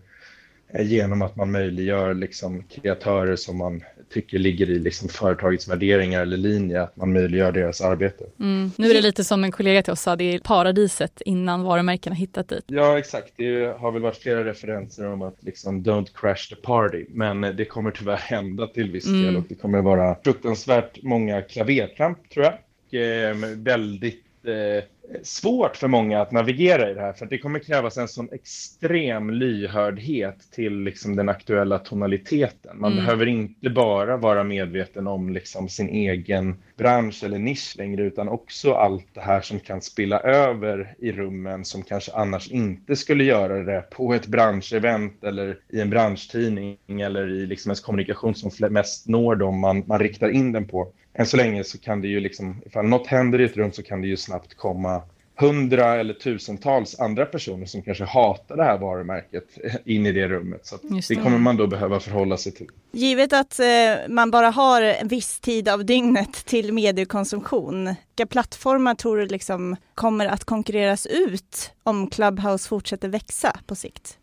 eh, 0.68 0.86
genom 0.86 1.22
att 1.22 1.36
man 1.36 1.50
möjliggör 1.50 2.14
liksom 2.14 2.62
kreatörer 2.62 3.36
som 3.36 3.56
man 3.56 3.82
tycker 4.10 4.38
ligger 4.38 4.70
i 4.70 4.78
liksom 4.78 5.08
företagets 5.08 5.68
värderingar 5.68 6.22
eller 6.22 6.36
linje, 6.36 6.82
att 6.82 6.96
man 6.96 7.12
möjliggör 7.12 7.52
deras 7.52 7.80
arbete. 7.80 8.24
Mm. 8.40 8.70
Nu 8.76 8.90
är 8.90 8.94
det 8.94 9.00
lite 9.00 9.24
som 9.24 9.44
en 9.44 9.52
kollega 9.52 9.82
till 9.82 9.92
oss 9.92 10.00
sa, 10.00 10.16
det 10.16 10.34
är 10.34 10.38
paradiset 10.38 11.20
innan 11.20 11.62
varumärkena 11.62 12.14
hittat 12.14 12.48
dit. 12.48 12.64
Ja, 12.66 12.98
exakt. 12.98 13.32
Det 13.36 13.78
har 13.78 13.92
väl 13.92 14.02
varit 14.02 14.18
flera 14.18 14.44
referenser 14.44 15.06
om 15.06 15.22
att 15.22 15.36
liksom 15.40 15.82
don't 15.82 16.08
crash 16.14 16.48
the 16.48 16.56
party, 16.56 17.04
men 17.08 17.40
det 17.40 17.64
kommer 17.64 17.90
tyvärr 17.90 18.16
hända 18.16 18.66
till 18.66 18.90
viss 18.90 19.04
del 19.04 19.28
mm. 19.28 19.36
och 19.36 19.44
det 19.48 19.54
kommer 19.54 19.82
vara 19.82 20.16
fruktansvärt 20.24 21.02
många 21.02 21.42
klavertramp 21.42 22.30
tror 22.30 22.44
jag. 22.44 22.54
Och, 22.86 22.94
eh, 22.94 23.36
väldigt 23.56 24.24
eh, 24.44 24.84
svårt 25.22 25.76
för 25.76 25.88
många 25.88 26.20
att 26.20 26.32
navigera 26.32 26.90
i 26.90 26.94
det 26.94 27.00
här 27.00 27.12
för 27.12 27.26
det 27.26 27.38
kommer 27.38 27.58
krävas 27.58 27.96
en 27.96 28.08
sån 28.08 28.28
extrem 28.32 29.30
lyhördhet 29.30 30.52
till 30.52 30.80
liksom 30.80 31.16
den 31.16 31.28
aktuella 31.28 31.78
tonaliteten. 31.78 32.80
Man 32.80 32.92
mm. 32.92 33.04
behöver 33.04 33.26
inte 33.26 33.70
bara 33.70 34.16
vara 34.16 34.44
medveten 34.44 35.06
om 35.06 35.30
liksom 35.30 35.68
sin 35.68 35.88
egen 35.88 36.56
bransch 36.76 37.24
eller 37.24 37.38
nisch 37.38 37.74
längre 37.78 38.02
utan 38.02 38.28
också 38.28 38.72
allt 38.72 39.06
det 39.12 39.20
här 39.20 39.40
som 39.40 39.60
kan 39.60 39.82
spilla 39.82 40.20
över 40.20 40.94
i 40.98 41.12
rummen 41.12 41.64
som 41.64 41.82
kanske 41.82 42.12
annars 42.12 42.50
inte 42.50 42.96
skulle 42.96 43.24
göra 43.24 43.64
det 43.64 43.90
på 43.90 44.14
ett 44.14 44.26
branschevent 44.26 45.24
eller 45.24 45.58
i 45.68 45.80
en 45.80 45.90
branschtidning 45.90 47.00
eller 47.00 47.28
i 47.28 47.46
liksom 47.46 47.70
ens 47.70 47.80
kommunikation 47.80 48.34
som 48.34 48.72
mest 48.72 49.08
når 49.08 49.36
dem 49.36 49.58
man, 49.58 49.84
man 49.86 49.98
riktar 49.98 50.28
in 50.28 50.52
den 50.52 50.68
på 50.68 50.92
än 51.14 51.26
så 51.26 51.36
länge 51.36 51.64
så 51.64 51.78
kan 51.78 52.00
det 52.00 52.08
ju 52.08 52.20
liksom, 52.20 52.62
ifall 52.66 52.86
något 52.86 53.06
händer 53.06 53.40
i 53.40 53.44
ett 53.44 53.56
rum 53.56 53.72
så 53.72 53.82
kan 53.82 54.00
det 54.00 54.08
ju 54.08 54.16
snabbt 54.16 54.54
komma 54.54 54.99
hundra 55.40 55.96
eller 56.00 56.14
tusentals 56.14 57.00
andra 57.00 57.26
personer 57.26 57.66
som 57.66 57.82
kanske 57.82 58.04
hatar 58.04 58.56
det 58.56 58.64
här 58.64 58.78
varumärket 58.78 59.44
in 59.84 60.06
i 60.06 60.12
det 60.12 60.28
rummet. 60.28 60.66
Så 60.66 60.76
det. 60.82 61.08
det. 61.08 61.14
kommer 61.14 61.38
man 61.38 61.56
då 61.56 61.66
behöva 61.66 62.00
förhålla 62.00 62.36
sig 62.36 62.52
till. 62.52 62.68
Givet 62.92 63.32
att 63.32 63.60
eh, 63.60 63.66
man 64.08 64.30
bara 64.30 64.50
har 64.50 64.82
en 64.82 65.08
viss 65.08 65.40
tid 65.40 65.68
av 65.68 65.84
dygnet 65.84 66.32
till 66.32 66.72
mediekonsumtion, 66.72 67.84
vilka 67.84 68.26
plattformar 68.26 68.94
tror 68.94 69.16
du 69.16 69.26
liksom 69.26 69.76
kommer 69.94 70.26
att 70.26 70.44
konkurreras 70.44 71.06
ut 71.06 71.72
om 71.82 72.06
Clubhouse 72.06 72.68
fortsätter 72.68 73.08
växa 73.08 73.56
på 73.66 73.74
sikt? 73.74 74.16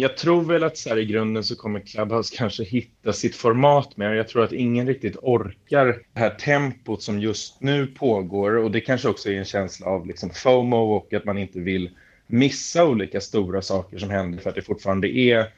Jag 0.00 0.16
tror 0.16 0.42
väl 0.42 0.64
att 0.64 0.76
så 0.76 0.88
här, 0.88 0.98
i 0.98 1.04
grunden 1.04 1.44
så 1.44 1.56
kommer 1.56 1.80
Clubhouse 1.80 2.36
kanske 2.36 2.64
hitta 2.64 3.12
sitt 3.12 3.36
format 3.36 3.96
mer. 3.96 4.12
Jag 4.12 4.28
tror 4.28 4.44
att 4.44 4.52
ingen 4.52 4.86
riktigt 4.86 5.16
orkar 5.22 5.86
det 5.86 6.20
här 6.20 6.30
tempot 6.30 7.02
som 7.02 7.20
just 7.20 7.60
nu 7.60 7.86
pågår 7.86 8.56
och 8.56 8.70
det 8.70 8.80
kanske 8.80 9.08
också 9.08 9.30
är 9.30 9.34
en 9.34 9.44
känsla 9.44 9.86
av 9.86 10.06
liksom 10.06 10.30
FOMO 10.30 10.76
och 10.76 11.12
att 11.12 11.24
man 11.24 11.38
inte 11.38 11.60
vill 11.60 11.90
missa 12.26 12.86
olika 12.86 13.20
stora 13.20 13.62
saker 13.62 13.98
som 13.98 14.10
händer 14.10 14.38
för 14.38 14.50
att 14.50 14.56
det 14.56 14.62
fortfarande 14.62 15.08
är 15.08 15.52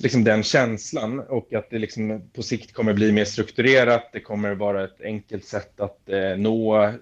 liksom 0.00 0.24
den 0.24 0.42
känslan 0.42 1.20
och 1.20 1.52
att 1.52 1.70
det 1.70 1.78
liksom 1.78 2.30
på 2.32 2.42
sikt 2.42 2.72
kommer 2.72 2.92
bli 2.92 3.12
mer 3.12 3.24
strukturerat. 3.24 4.10
Det 4.12 4.20
kommer 4.20 4.54
vara 4.54 4.84
ett 4.84 5.00
enkelt 5.04 5.44
sätt 5.44 5.80
att 5.80 6.08
eh, 6.08 6.36
nå 6.36 6.84
eh, 6.84 6.92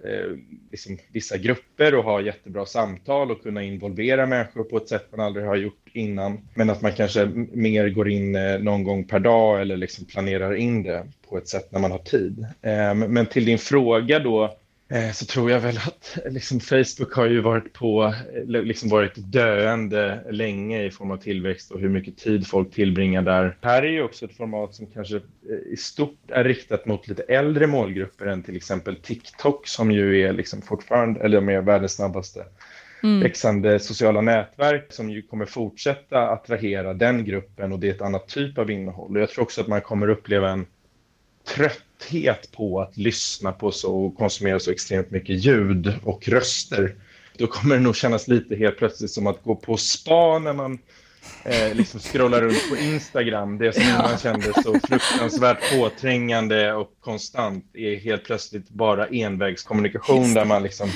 liksom 0.70 0.98
vissa 1.12 1.37
grupper 1.37 1.94
och 1.94 2.05
ha 2.05 2.20
jättebra 2.20 2.66
samtal 2.66 3.31
och 3.31 3.42
kunna 3.42 3.62
involvera 3.62 4.26
människor 4.26 4.64
på 4.64 4.76
ett 4.76 4.88
sätt 4.88 5.09
man 5.11 5.26
aldrig 5.26 5.46
har 5.46 5.57
gjort 5.57 5.88
innan. 5.92 6.48
Men 6.55 6.70
att 6.70 6.83
man 6.83 6.92
kanske 6.92 7.26
mer 7.52 7.88
går 7.88 8.09
in 8.09 8.37
eh, 8.37 8.59
någon 8.59 8.85
gång 8.85 9.05
per 9.05 9.18
dag 9.18 9.61
eller 9.61 9.76
liksom 9.76 10.05
planerar 10.05 10.55
in 10.55 10.83
det 10.83 11.07
på 11.28 11.38
ett 11.38 11.48
sätt 11.48 11.72
när 11.72 11.81
man 11.81 11.90
har 11.90 11.98
tid. 11.98 12.46
Eh, 12.62 12.94
men 12.94 13.26
till 13.26 13.44
din 13.44 13.59
fråga 13.59 14.18
då 14.18 14.57
så 15.12 15.26
tror 15.26 15.50
jag 15.50 15.61
väl 15.61 15.76
att 15.76 16.18
liksom, 16.31 16.61
Facebook 16.61 17.14
har 17.14 17.26
ju 17.26 17.40
varit 17.40 17.72
på, 17.72 18.14
liksom 18.46 18.88
varit 18.88 19.12
döende 19.16 20.24
länge 20.31 20.85
i 20.85 20.90
form 20.90 21.11
av 21.11 21.16
tillväxt 21.16 21.70
och 21.70 21.81
hur 21.81 21.88
mycket 21.88 22.16
tid 22.16 22.46
folk 22.46 22.74
tillbringar 22.74 23.22
där. 23.22 23.57
Här 23.61 23.83
är 23.83 23.90
ju 23.90 24.02
också 24.02 24.24
ett 24.24 24.37
format 24.37 24.74
som 24.74 24.87
kanske 24.87 25.16
eh, 25.16 25.72
i 25.72 25.76
stort 25.76 26.18
är 26.28 26.44
riktat 26.44 26.87
mot 26.87 27.09
lite 27.09 27.22
äldre 27.22 27.66
målgrupper 27.66 28.26
än 28.26 28.42
till 28.42 28.57
exempel 28.57 28.96
TikTok 28.96 29.66
som 29.68 29.92
ju 29.92 30.22
är 30.22 30.33
liksom 30.33 30.62
fortfarande, 30.62 31.20
eller 31.20 31.37
de 31.37 31.48
är 31.48 31.61
världens 31.61 31.92
snabbaste 31.92 32.44
mm. 33.02 33.20
växande 33.20 33.78
sociala 33.78 34.20
nätverk 34.20 34.92
som 34.92 35.11
ju 35.11 35.22
kommer 35.22 35.46
fortsätta 35.46 36.28
attrahera 36.28 36.94
den 36.94 37.24
gruppen 37.24 37.72
och 37.72 37.78
det 37.78 37.88
är 37.88 37.94
ett 37.94 38.02
annat 38.02 38.28
typ 38.28 38.59
av 38.59 38.70
innehåll. 38.70 39.16
Och 39.16 39.22
jag 39.22 39.31
tror 39.31 39.42
också 39.42 39.61
att 39.61 39.68
man 39.68 39.81
kommer 39.81 40.09
uppleva 40.09 40.50
en 40.50 40.66
trötthet 41.44 42.52
på 42.52 42.81
att 42.81 42.96
lyssna 42.96 43.52
på 43.52 43.70
så 43.70 44.05
och 44.05 44.16
konsumera 44.16 44.61
så 44.61 44.70
extremt 44.70 45.11
mycket 45.11 45.44
ljud 45.44 45.94
och 46.05 46.28
röster. 46.28 46.94
Då 47.37 47.46
kommer 47.46 47.74
det 47.74 47.81
nog 47.81 47.96
kännas 47.96 48.28
lite 48.28 48.57
helt 48.57 48.78
plötsligt 48.78 49.11
som 49.11 49.26
att 49.26 49.42
gå 49.42 49.55
på 49.55 49.76
spa 49.76 50.38
när 50.38 50.52
man 50.52 50.78
eh, 51.44 51.74
liksom 51.74 52.00
scrollar 52.00 52.40
runt 52.40 52.70
på 52.70 52.76
Instagram. 52.76 53.59
Det 53.59 53.72
som 53.72 53.85
man 53.98 54.18
kände 54.18 54.62
så 54.62 54.81
fruktansvärt 54.88 55.76
påträngande 55.76 56.72
och 56.72 56.90
konstant 57.00 57.64
är 57.74 57.96
helt 57.96 58.24
plötsligt 58.24 58.68
bara 58.68 59.07
envägskommunikation 59.07 60.35
där 60.35 60.44
man 60.44 60.62
liksom 60.62 60.88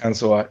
kan 0.00 0.14
så, 0.14 0.38
eh, 0.38 0.44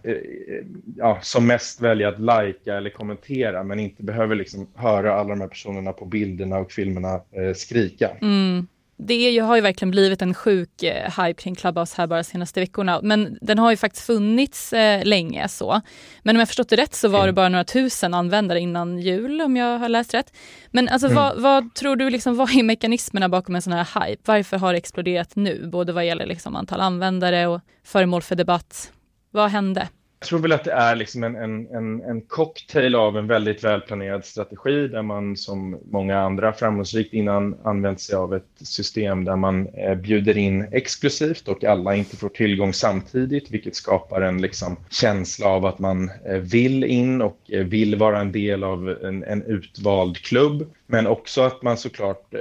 ja, 0.98 1.20
som 1.22 1.48
mest 1.48 1.82
välja 1.82 2.10
att 2.10 2.20
lajka 2.20 2.76
eller 2.76 2.90
kommentera 2.90 3.64
men 3.64 3.80
inte 3.80 4.04
behöver 4.04 4.36
liksom 4.36 4.68
höra 4.76 5.14
alla 5.14 5.30
de 5.30 5.42
här 5.42 5.48
personerna 5.48 5.94
på 5.94 6.06
bilderna 6.06 6.58
och 6.58 6.72
filmerna 6.72 7.14
eh, 7.14 7.54
skrika. 7.56 8.10
Mm. 8.22 8.68
Det 9.02 9.40
har 9.40 9.56
ju 9.56 9.62
verkligen 9.62 9.92
blivit 9.92 10.22
en 10.22 10.34
sjuk 10.34 10.84
eh, 10.84 11.24
hype 11.24 11.42
kring 11.42 11.56
Clubhouse 11.56 11.94
här 11.98 12.08
bara 12.08 12.24
senaste 12.24 12.60
veckorna. 12.60 13.00
Men 13.04 13.38
den 13.42 13.60
har 13.60 13.72
ju 13.72 13.78
faktiskt 13.78 14.06
funnits 14.06 14.74
eh, 14.74 15.06
länge 15.06 15.48
så. 15.48 15.82
Men 16.24 16.36
om 16.36 16.40
jag 16.40 16.48
förstått 16.48 16.70
det 16.70 16.76
rätt 16.76 16.96
så 16.96 17.08
var 17.08 17.20
det 17.20 17.24
mm. 17.24 17.36
bara 17.36 17.50
några 17.50 17.64
tusen 17.64 18.14
användare 18.14 18.60
innan 18.60 19.00
jul 19.00 19.42
om 19.42 19.58
jag 19.58 19.80
har 19.80 19.90
läst 19.90 20.14
rätt. 20.14 20.34
Men 20.72 20.90
alltså 20.90 21.08
mm. 21.08 21.16
vad, 21.16 21.42
vad, 21.42 21.74
tror 21.74 21.96
du, 21.96 22.10
liksom, 22.10 22.36
vad 22.36 22.56
är 22.56 22.64
mekanismerna 22.64 23.30
bakom 23.30 23.56
en 23.56 23.62
sån 23.62 23.74
här 23.74 24.08
hype? 24.08 24.22
Varför 24.26 24.58
har 24.58 24.74
det 24.74 24.78
exploderat 24.78 25.36
nu? 25.36 25.68
Både 25.68 25.94
vad 25.94 26.06
gäller 26.06 26.26
liksom 26.26 26.56
antal 26.56 26.82
användare 26.82 27.48
och 27.48 27.62
föremål 27.84 28.22
för 28.22 28.36
debatt. 28.36 28.92
Vad 29.32 29.50
hände? 29.50 29.88
Jag 30.22 30.28
tror 30.28 30.40
väl 30.40 30.52
att 30.52 30.64
det 30.64 30.72
är 30.72 30.96
liksom 30.96 31.24
en, 31.24 31.36
en, 31.36 31.68
en, 31.68 32.02
en 32.02 32.22
cocktail 32.22 32.96
av 32.96 33.18
en 33.18 33.28
väldigt 33.28 33.64
välplanerad 33.64 34.26
strategi 34.26 34.88
där 34.88 35.02
man 35.02 35.38
som 35.38 35.80
många 35.92 36.20
andra 36.20 36.54
framgångsrikt 36.54 37.14
innan 37.14 37.56
använt 37.64 38.02
sig 38.02 38.16
av 38.16 38.36
ett 38.36 38.48
system 38.62 39.26
där 39.26 39.36
man 39.36 39.68
eh, 39.68 39.96
bjuder 39.96 40.38
in 40.38 40.68
exklusivt 40.72 41.48
och 41.48 41.64
alla 41.64 41.96
inte 41.96 42.18
får 42.18 42.30
tillgång 42.30 42.74
samtidigt, 42.74 43.52
vilket 43.52 43.76
skapar 43.76 44.22
en 44.22 44.42
liksom, 44.42 44.76
känsla 44.90 45.48
av 45.48 45.66
att 45.66 45.80
man 45.80 46.12
eh, 46.26 46.38
vill 46.38 46.84
in 46.84 47.22
och 47.22 47.40
eh, 47.52 47.66
vill 47.66 47.96
vara 47.96 48.22
en 48.22 48.32
del 48.32 48.64
av 48.64 48.90
en, 48.90 49.24
en 49.24 49.44
utvald 49.44 50.18
klubb. 50.18 50.74
Men 50.88 51.08
också 51.08 51.42
att 51.42 51.62
man 51.62 51.78
såklart 51.78 52.34
eh, 52.34 52.40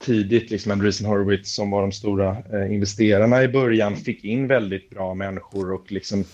tidigt, 0.00 0.50
liksom 0.50 0.72
Andreessen 0.72 1.06
Horowitz 1.06 1.54
som 1.54 1.70
var 1.70 1.80
de 1.80 1.92
stora 1.92 2.36
eh, 2.52 2.74
investerarna 2.74 3.42
i 3.42 3.48
början, 3.48 3.96
fick 3.96 4.24
in 4.24 4.46
väldigt 4.46 4.90
bra 4.90 5.14
människor 5.14 5.72
och 5.72 5.92
liksom 5.92 6.24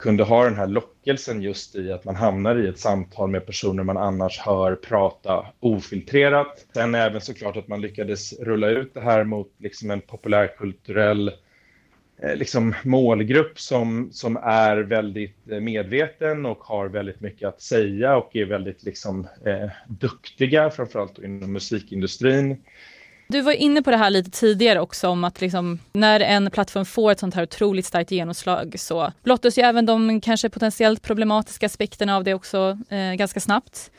kunde 0.00 0.24
ha 0.24 0.44
den 0.44 0.54
här 0.54 0.66
lockelsen 0.66 1.42
just 1.42 1.76
i 1.76 1.92
att 1.92 2.04
man 2.04 2.16
hamnar 2.16 2.56
i 2.64 2.68
ett 2.68 2.78
samtal 2.78 3.30
med 3.30 3.46
personer 3.46 3.82
man 3.82 3.96
annars 3.96 4.38
hör 4.38 4.74
prata 4.74 5.46
ofiltrerat. 5.60 6.66
Sen 6.74 6.94
även 6.94 7.20
såklart 7.20 7.56
att 7.56 7.68
man 7.68 7.80
lyckades 7.80 8.40
rulla 8.40 8.68
ut 8.68 8.94
det 8.94 9.00
här 9.00 9.24
mot 9.24 9.52
liksom 9.58 9.90
en 9.90 10.00
populärkulturell 10.00 11.32
eh, 12.22 12.36
liksom 12.36 12.74
målgrupp 12.84 13.60
som, 13.60 14.08
som 14.12 14.36
är 14.36 14.76
väldigt 14.76 15.50
eh, 15.50 15.60
medveten 15.60 16.46
och 16.46 16.58
har 16.58 16.88
väldigt 16.88 17.20
mycket 17.20 17.48
att 17.48 17.62
säga 17.62 18.16
och 18.16 18.36
är 18.36 18.44
väldigt 18.44 18.82
liksom, 18.82 19.28
eh, 19.46 19.70
duktiga, 19.88 20.70
framförallt 20.70 21.18
inom 21.18 21.52
musikindustrin. 21.52 22.62
Du 23.30 23.40
var 23.40 23.52
inne 23.52 23.82
på 23.82 23.90
det 23.90 23.96
här 23.96 24.10
lite 24.10 24.30
tidigare 24.30 24.80
också 24.80 25.08
om 25.08 25.24
att 25.24 25.40
liksom, 25.40 25.78
när 25.92 26.20
en 26.20 26.50
plattform 26.50 26.84
får 26.84 27.12
ett 27.12 27.18
sånt 27.18 27.34
här 27.34 27.42
otroligt 27.42 27.86
starkt 27.86 28.10
genomslag 28.10 28.74
så 28.78 29.12
blottas 29.22 29.58
ju 29.58 29.62
även 29.62 29.86
de 29.86 30.20
kanske 30.20 30.48
potentiellt 30.48 31.02
problematiska 31.02 31.66
aspekterna 31.66 32.16
av 32.16 32.24
det 32.24 32.34
också 32.34 32.78
eh, 32.88 33.12
ganska 33.14 33.40
snabbt. 33.40 33.90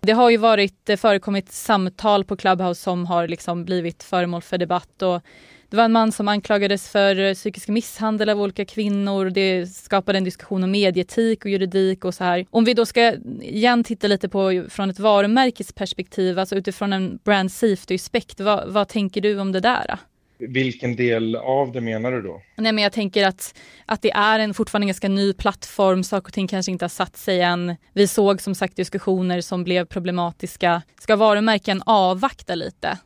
Det 0.00 0.12
har 0.12 0.30
ju 0.30 0.36
varit, 0.36 0.88
eh, 0.88 0.96
förekommit 0.96 1.52
samtal 1.52 2.24
på 2.24 2.36
Clubhouse 2.36 2.82
som 2.82 3.06
har 3.06 3.28
liksom 3.28 3.64
blivit 3.64 4.02
föremål 4.02 4.42
för 4.42 4.58
debatt 4.58 5.02
och 5.02 5.22
det 5.70 5.76
var 5.76 5.84
en 5.84 5.92
man 5.92 6.12
som 6.12 6.28
anklagades 6.28 6.88
för 6.88 7.18
eh, 7.18 7.34
psykisk 7.34 7.68
misshandel 7.68 8.28
av 8.28 8.40
olika 8.40 8.64
kvinnor. 8.64 9.30
Det 9.30 9.66
skapade 9.66 10.18
en 10.18 10.24
diskussion 10.24 10.64
om 10.64 10.70
medieetik 10.70 11.44
och 11.44 11.50
juridik 11.50 12.04
och 12.04 12.14
så 12.14 12.24
här. 12.24 12.46
Om 12.50 12.64
vi 12.64 12.74
då 12.74 12.86
ska 12.86 13.14
igen 13.40 13.84
titta 13.84 14.06
lite 14.06 14.28
på 14.28 14.64
från 14.68 14.90
ett 14.90 14.98
varumärkesperspektiv, 14.98 16.38
alltså 16.38 16.56
utifrån 16.56 16.92
en 16.92 17.18
brand 17.24 17.52
safety-aspekt, 17.52 18.40
vad, 18.40 18.68
vad 18.68 18.88
tänker 18.88 19.20
du 19.20 19.40
om 19.40 19.52
det 19.52 19.60
där? 19.60 19.98
Vilken 20.38 20.96
del 20.96 21.36
av 21.36 21.72
det 21.72 21.80
menar 21.80 22.12
du 22.12 22.22
då? 22.22 22.42
Nej, 22.56 22.72
men 22.72 22.84
jag 22.84 22.92
tänker 22.92 23.26
att, 23.26 23.54
att 23.86 24.02
det 24.02 24.10
är 24.10 24.38
en 24.38 24.54
fortfarande 24.54 24.86
ganska 24.86 25.08
ny 25.08 25.32
plattform. 25.32 26.04
Saker 26.04 26.28
och 26.28 26.32
ting 26.32 26.48
kanske 26.48 26.72
inte 26.72 26.84
har 26.84 26.88
satt 26.88 27.16
sig 27.16 27.40
än. 27.40 27.76
Vi 27.92 28.06
såg 28.06 28.40
som 28.40 28.54
sagt 28.54 28.76
diskussioner 28.76 29.40
som 29.40 29.64
blev 29.64 29.84
problematiska. 29.84 30.82
Ska 31.00 31.16
varumärken 31.16 31.82
avvakta 31.86 32.54
lite? 32.54 32.98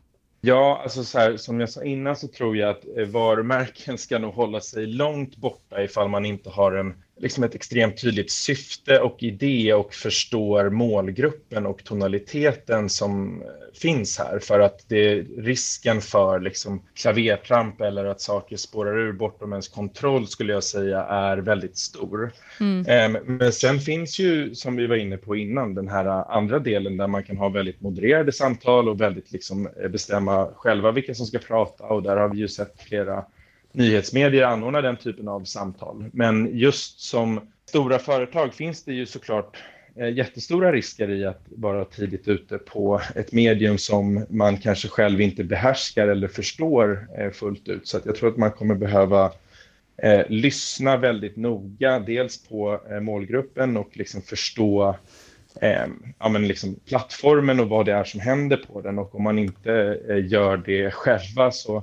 Ja, 0.46 0.80
alltså 0.83 1.04
så 1.04 1.18
här, 1.18 1.37
som 1.37 1.61
jag 1.61 1.70
sa 1.70 1.85
innan 1.85 2.16
så 2.16 2.28
tror 2.28 2.57
jag 2.57 2.70
att 2.70 2.85
eh, 2.96 3.04
varumärken 3.07 3.98
ska 3.98 4.18
nog 4.18 4.35
hålla 4.35 4.61
sig 4.61 4.87
långt 4.87 5.37
borta 5.37 5.83
ifall 5.83 6.09
man 6.09 6.24
inte 6.24 6.50
har 6.50 6.72
en 6.72 7.03
liksom 7.16 7.44
ett 7.44 7.55
extremt 7.55 8.00
tydligt 8.00 8.31
syfte 8.31 9.00
och 9.00 9.22
idé 9.22 9.74
och 9.74 9.94
förstår 9.94 10.70
målgruppen 10.70 11.66
och 11.66 11.85
tonaliteten 11.85 12.88
som 12.88 13.42
eh, 13.42 13.48
finns 13.81 14.18
här. 14.18 14.38
För 14.38 14.61
att 14.61 14.88
det, 14.88 15.14
risken 15.38 16.00
för 16.00 16.40
liksom 16.40 16.83
klavertramp 16.94 17.81
eller 17.81 18.05
att 18.05 18.20
saker 18.20 18.57
spårar 18.57 18.98
ur 18.98 19.12
bortom 19.12 19.53
ens 19.53 19.68
kontroll 19.68 20.27
skulle 20.27 20.53
jag 20.53 20.64
säga 20.64 21.03
är 21.03 21.37
väldigt 21.37 21.79
stor. 21.79 22.33
Mm. 22.61 22.87
Ehm, 22.88 23.37
men 23.38 23.53
sen 23.53 23.81
finns 23.81 24.18
ju, 24.18 24.55
som 24.55 24.77
vi 24.77 24.87
var 24.87 24.96
inne 24.96 25.16
på 25.16 25.37
innan, 25.37 25.74
den 25.74 25.88
här 25.88 26.07
andra 26.33 26.59
delen 26.59 26.96
där 26.96 27.07
man 27.07 27.24
kan 27.24 27.37
ha 27.37 27.48
väldigt 27.48 27.81
modererade 27.81 28.33
samtal 28.33 28.88
och 28.88 29.00
väldigt 29.00 29.33
liksom 29.33 29.68
eh, 29.83 29.88
bestämma 29.88 30.50
själva 30.57 30.92
vilka 30.92 31.14
som 31.14 31.27
ska 31.27 31.38
prata 31.38 31.85
och 31.85 32.03
där 32.03 32.16
har 32.16 32.29
vi 32.29 32.38
ju 32.38 32.48
sett 32.48 32.81
flera 32.81 33.24
nyhetsmedier 33.74 34.42
anordnar 34.42 34.82
den 34.82 34.96
typen 34.96 35.28
av 35.28 35.44
samtal. 35.44 36.04
Men 36.12 36.58
just 36.58 37.00
som 37.00 37.40
stora 37.68 37.98
företag 37.98 38.54
finns 38.54 38.84
det 38.84 38.92
ju 38.92 39.06
såklart 39.06 39.56
eh, 39.96 40.12
jättestora 40.12 40.72
risker 40.72 41.10
i 41.10 41.24
att 41.24 41.44
vara 41.48 41.84
tidigt 41.84 42.28
ute 42.28 42.58
på 42.58 43.00
ett 43.14 43.32
medium 43.32 43.78
som 43.78 44.26
man 44.28 44.56
kanske 44.56 44.88
själv 44.88 45.20
inte 45.20 45.44
behärskar 45.44 46.08
eller 46.08 46.28
förstår 46.28 47.08
eh, 47.18 47.30
fullt 47.30 47.68
ut. 47.68 47.88
Så 47.88 48.00
jag 48.04 48.16
tror 48.16 48.30
att 48.30 48.37
man 48.37 48.52
kommer 48.52 48.74
behöva 48.74 49.32
eh, 49.96 50.22
lyssna 50.28 50.96
väldigt 50.96 51.37
noga, 51.37 51.98
dels 51.98 52.48
på 52.48 52.80
eh, 52.90 53.00
målgruppen 53.00 53.76
och 53.76 53.90
liksom 53.92 54.22
förstå 54.22 54.96
eh, 55.60 55.87
ja, 56.18 56.28
men 56.28 56.48
liksom 56.48 56.76
plattformen 56.88 57.60
och 57.60 57.68
vad 57.68 57.87
det 57.87 57.92
är 57.92 58.04
som 58.04 58.20
händer 58.20 58.56
på 58.56 58.80
den. 58.80 58.98
Och 58.98 59.14
om 59.14 59.22
man 59.22 59.38
inte 59.38 60.00
eh, 60.08 60.26
gör 60.26 60.56
det 60.56 60.90
själva 60.90 61.50
så 61.50 61.76
Eh, 61.76 61.82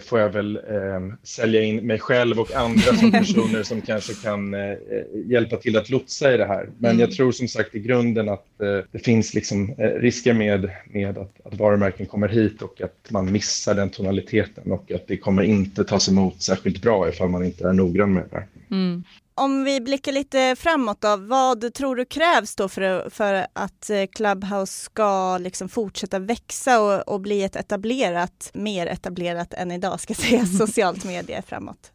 får 0.00 0.20
jag 0.20 0.28
väl 0.28 0.56
eh, 0.56 1.14
sälja 1.22 1.62
in 1.62 1.86
mig 1.86 1.98
själv 1.98 2.40
och 2.40 2.54
andra 2.54 2.96
som 2.96 3.12
personer 3.12 3.62
som 3.62 3.80
kanske 3.80 4.14
kan 4.14 4.54
eh, 4.54 4.76
hjälpa 5.26 5.56
till 5.56 5.76
att 5.76 5.90
lotsa 5.90 6.34
i 6.34 6.36
det 6.36 6.46
här. 6.46 6.68
Men 6.78 6.90
mm. 6.90 7.00
jag 7.00 7.12
tror 7.12 7.32
som 7.32 7.48
sagt 7.48 7.74
i 7.74 7.80
grunden 7.80 8.28
att 8.28 8.60
eh, 8.60 8.78
det 8.92 8.98
finns 8.98 9.34
liksom, 9.34 9.74
eh, 9.78 9.88
risker 9.88 10.32
med, 10.32 10.70
med 10.84 11.18
att, 11.18 11.40
att 11.44 11.54
varumärken 11.54 12.06
kommer 12.06 12.28
hit 12.28 12.62
och 12.62 12.80
att 12.80 13.10
man 13.10 13.32
missar 13.32 13.74
den 13.74 13.90
tonaliteten 13.90 14.72
och 14.72 14.92
att 14.92 15.06
det 15.06 15.16
kommer 15.16 15.42
inte 15.42 15.84
tas 15.84 16.08
emot 16.08 16.42
särskilt 16.42 16.82
bra 16.82 17.08
ifall 17.08 17.28
man 17.28 17.44
inte 17.44 17.68
är 17.68 17.72
noggrann 17.72 18.12
med 18.12 18.24
det. 18.30 18.74
Mm 18.74 19.04
om 19.40 19.64
vi 19.64 19.80
blickar 19.80 20.12
lite 20.12 20.56
framåt 20.58 21.00
då, 21.00 21.16
vad 21.16 21.74
tror 21.74 21.96
du 21.96 22.04
krävs 22.04 22.56
då 22.56 22.68
för, 22.68 23.10
för 23.10 23.46
att 23.52 23.90
eh, 23.90 24.06
Clubhouse 24.14 24.84
ska 24.84 25.38
liksom 25.38 25.68
fortsätta 25.68 26.18
växa 26.18 26.80
och, 26.80 27.14
och 27.14 27.20
bli 27.20 27.42
ett 27.42 27.56
etablerat, 27.56 28.50
mer 28.54 28.86
etablerat 28.86 29.54
än 29.54 29.70
idag, 29.70 30.00
ska 30.00 30.14
säga, 30.14 30.46
socialt 30.46 31.04
medie 31.04 31.42
framåt? 31.42 31.92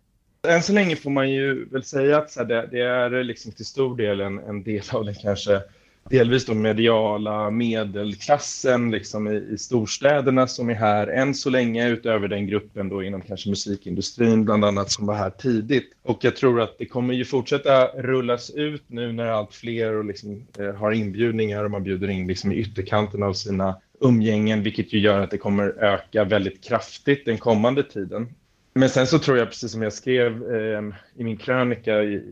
Än 0.48 0.64
så 0.64 0.74
länge 0.74 0.96
får 0.96 1.10
man 1.10 1.32
ju 1.32 1.66
väl 1.70 1.84
säga 1.84 2.18
att 2.18 2.32
så 2.32 2.40
här, 2.40 2.48
det, 2.48 2.68
det, 2.72 2.82
är 2.82 3.24
liksom 3.24 3.52
till 3.52 3.66
stor 3.66 3.98
del 3.98 4.22
en, 4.22 4.40
en 4.40 4.64
del 4.64 4.84
av 4.92 5.06
den 5.06 5.16
kanske 5.16 5.62
delvis 6.10 6.46
de 6.46 6.62
mediala 6.62 7.50
medelklassen 7.50 8.92
liksom 8.92 9.28
i, 9.28 9.36
i 9.54 9.58
storstäderna 9.58 10.48
som 10.48 10.70
är 10.70 10.74
här 10.74 11.08
än 11.08 11.34
så 11.34 11.50
länge 11.50 11.90
utöver 11.90 12.28
den 12.28 12.48
gruppen 12.48 12.90
då 12.90 13.04
inom 13.04 13.22
kanske 13.22 13.50
musikindustrin 13.50 14.46
bland 14.46 14.66
annat 14.66 14.92
som 14.92 15.06
var 15.06 15.16
här 15.16 15.30
tidigt. 15.30 15.94
Och 16.04 16.24
jag 16.24 16.36
tror 16.36 16.62
att 16.62 16.78
det 16.78 16.86
kommer 16.86 17.14
ju 17.14 17.26
fortsätta 17.26 17.88
rullas 17.88 18.50
ut 18.50 18.84
nu 18.88 19.12
när 19.12 19.26
allt 19.26 19.54
fler 19.54 19.94
och 19.94 20.06
liksom, 20.06 20.48
eh, 20.60 20.74
har 20.74 20.92
inbjudningar 20.92 21.64
och 21.64 21.72
man 21.72 21.84
bjuder 21.84 22.08
in 22.08 22.28
liksom 22.28 22.52
i 22.52 22.56
ytterkanten 22.56 23.24
av 23.24 23.34
sina 23.34 23.76
umgängen 24.02 24.64
vilket 24.64 24.94
ju 24.94 25.00
gör 25.00 25.22
att 25.22 25.32
det 25.32 25.38
kommer 25.38 25.84
öka 25.84 26.24
väldigt 26.24 26.64
kraftigt 26.64 27.26
den 27.26 27.38
kommande 27.38 27.84
tiden. 27.84 28.28
Men 28.74 28.90
sen 28.90 29.08
så 29.08 29.20
tror 29.20 29.38
jag, 29.38 29.48
precis 29.48 29.72
som 29.72 29.82
jag 29.82 29.94
skrev 29.94 30.56
eh, 30.56 30.82
i 31.16 31.24
min 31.24 31.38
krönika 31.38 32.04
i, 32.04 32.24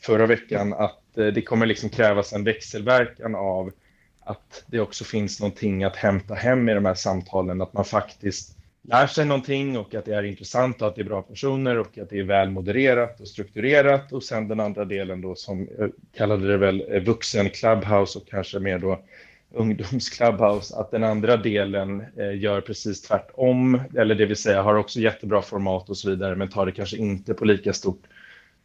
förra 0.00 0.26
veckan, 0.26 0.72
att 0.72 0.99
Eh, 1.16 1.26
det 1.26 1.42
kommer 1.42 1.66
liksom 1.66 1.88
krävas 1.90 2.32
en 2.32 2.44
växelverkan 2.44 3.34
av 3.34 3.70
att 4.20 4.64
det 4.66 4.80
också 4.80 5.04
finns 5.04 5.40
någonting 5.40 5.84
att 5.84 5.96
hämta 5.96 6.34
hem 6.34 6.68
i 6.68 6.74
de 6.74 6.84
här 6.84 6.94
samtalen, 6.94 7.62
att 7.62 7.72
man 7.72 7.84
faktiskt 7.84 8.56
lär 8.82 9.06
sig 9.06 9.24
någonting 9.24 9.78
och 9.78 9.94
att 9.94 10.04
det 10.04 10.14
är 10.14 10.22
intressant 10.22 10.82
och 10.82 10.88
att 10.88 10.94
det 10.94 11.02
är 11.02 11.04
bra 11.04 11.22
personer 11.22 11.78
och 11.78 11.98
att 11.98 12.10
det 12.10 12.18
är 12.18 12.24
väl 12.24 12.50
modererat 12.50 13.20
och 13.20 13.28
strukturerat. 13.28 14.12
Och 14.12 14.22
sen 14.22 14.48
den 14.48 14.60
andra 14.60 14.84
delen 14.84 15.20
då 15.20 15.34
som 15.34 15.68
jag 15.78 15.92
kallade 16.12 16.48
det 16.48 16.56
väl 16.56 16.84
eh, 16.88 17.02
vuxen 17.02 17.50
clubhouse 17.50 18.18
och 18.18 18.28
kanske 18.28 18.58
mer 18.58 18.78
då 18.78 19.00
ungdomsclubhouse, 19.54 20.76
att 20.76 20.90
den 20.90 21.04
andra 21.04 21.36
delen 21.36 22.04
eh, 22.16 22.38
gör 22.38 22.60
precis 22.60 23.02
tvärtom, 23.02 23.80
eller 23.96 24.14
det 24.14 24.26
vill 24.26 24.36
säga 24.36 24.62
har 24.62 24.74
också 24.74 25.00
jättebra 25.00 25.42
format 25.42 25.90
och 25.90 25.96
så 25.96 26.10
vidare, 26.10 26.36
men 26.36 26.48
tar 26.48 26.66
det 26.66 26.72
kanske 26.72 26.96
inte 26.96 27.34
på 27.34 27.44
lika 27.44 27.72
stort 27.72 28.02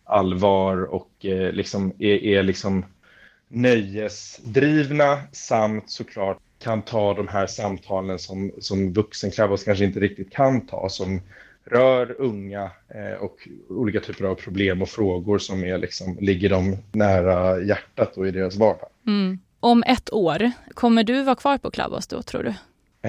allvar 0.05 0.77
och 0.93 1.25
eh, 1.25 1.51
liksom 1.51 1.93
är, 1.99 2.23
är 2.23 2.43
liksom 2.43 2.85
nöjesdrivna 3.47 5.19
samt 5.31 5.89
såklart 5.89 6.37
kan 6.59 6.81
ta 6.81 7.13
de 7.13 7.27
här 7.27 7.47
samtalen 7.47 8.19
som, 8.19 8.51
som 8.59 8.93
vuxenklubbas 8.93 9.63
kanske 9.63 9.85
inte 9.85 9.99
riktigt 9.99 10.31
kan 10.33 10.67
ta, 10.67 10.89
som 10.89 11.21
rör 11.65 12.21
unga 12.21 12.71
eh, 12.89 13.21
och 13.21 13.47
olika 13.69 13.99
typer 13.99 14.25
av 14.25 14.35
problem 14.35 14.81
och 14.81 14.89
frågor 14.89 15.37
som 15.37 15.63
är 15.63 15.77
liksom, 15.77 16.17
ligger 16.21 16.49
dem 16.49 16.77
nära 16.91 17.61
hjärtat 17.61 18.17
och 18.17 18.27
i 18.27 18.31
deras 18.31 18.55
vardag. 18.55 18.89
Mm. 19.07 19.39
Om 19.59 19.83
ett 19.83 20.13
år, 20.13 20.51
kommer 20.73 21.03
du 21.03 21.23
vara 21.23 21.35
kvar 21.35 21.57
på 21.57 21.71
Clubhouse 21.71 22.15
då 22.15 22.21
tror 22.21 22.43
du? 22.43 22.53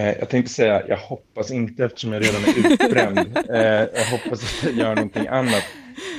Eh, 0.00 0.18
jag 0.18 0.28
tänkte 0.28 0.52
säga, 0.52 0.82
jag 0.88 0.96
hoppas 0.96 1.50
inte 1.50 1.84
eftersom 1.84 2.12
jag 2.12 2.22
redan 2.22 2.42
är 2.42 2.72
utbränd. 2.72 3.38
Eh, 3.50 3.86
jag 3.94 4.06
hoppas 4.10 4.42
att 4.42 4.64
jag 4.64 4.74
gör 4.74 4.94
någonting 4.94 5.26
annat. 5.26 5.64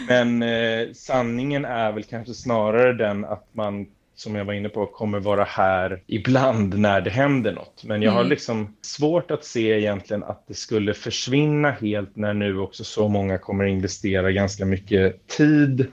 Men 0.07 0.43
eh, 0.43 0.87
sanningen 0.93 1.65
är 1.65 1.91
väl 1.91 2.03
kanske 2.03 2.33
snarare 2.33 2.93
den 2.93 3.25
att 3.25 3.47
man, 3.51 3.87
som 4.15 4.35
jag 4.35 4.45
var 4.45 4.53
inne 4.53 4.69
på, 4.69 4.85
kommer 4.85 5.19
vara 5.19 5.43
här 5.43 6.03
ibland 6.07 6.79
när 6.79 7.01
det 7.01 7.09
händer 7.09 7.51
något. 7.53 7.83
Men 7.83 8.01
jag 8.01 8.11
har 8.11 8.19
Mm. 8.19 8.29
liksom 8.29 8.75
svårt 8.81 9.31
att 9.31 9.45
se 9.45 9.69
egentligen 9.79 10.23
att 10.23 10.47
det 10.47 10.53
skulle 10.53 10.93
försvinna 10.93 11.71
helt 11.71 12.15
när 12.15 12.33
nu 12.33 12.59
också 12.59 12.83
så 12.83 13.07
många 13.07 13.37
kommer 13.37 13.63
investera 13.65 14.31
ganska 14.31 14.65
mycket 14.65 15.27
tid 15.27 15.85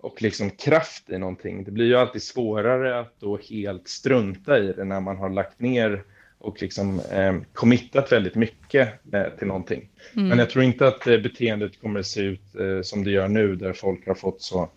och 0.00 0.22
liksom 0.22 0.50
kraft 0.50 1.10
i 1.10 1.18
någonting. 1.18 1.64
Det 1.64 1.70
blir 1.70 1.86
ju 1.86 1.96
alltid 1.96 2.22
svårare 2.22 3.00
att 3.00 3.14
då 3.20 3.38
helt 3.50 3.88
strunta 3.88 4.58
i 4.58 4.72
det 4.72 4.84
när 4.84 5.00
man 5.00 5.16
har 5.16 5.30
lagt 5.30 5.60
ner 5.60 6.02
och 6.40 6.62
liksom 6.62 7.00
eh, 7.00 7.36
committat 7.52 8.12
väldigt 8.12 8.34
mycket 8.34 8.88
eh, 9.14 9.24
till 9.38 9.46
någonting. 9.46 9.88
Mm. 10.16 10.28
Men 10.28 10.38
jag 10.38 10.50
tror 10.50 10.64
inte 10.64 10.86
att 10.86 11.06
eh, 11.06 11.18
beteendet 11.18 11.80
kommer 11.80 12.00
att 12.00 12.06
se 12.06 12.20
ut 12.20 12.54
eh, 12.54 12.82
som 12.82 13.04
det 13.04 13.10
gör 13.10 13.28
nu 13.28 13.56
där 13.56 13.72
folk 13.72 14.06
har 14.06 14.14
fått 14.14 14.42
så 14.42 14.70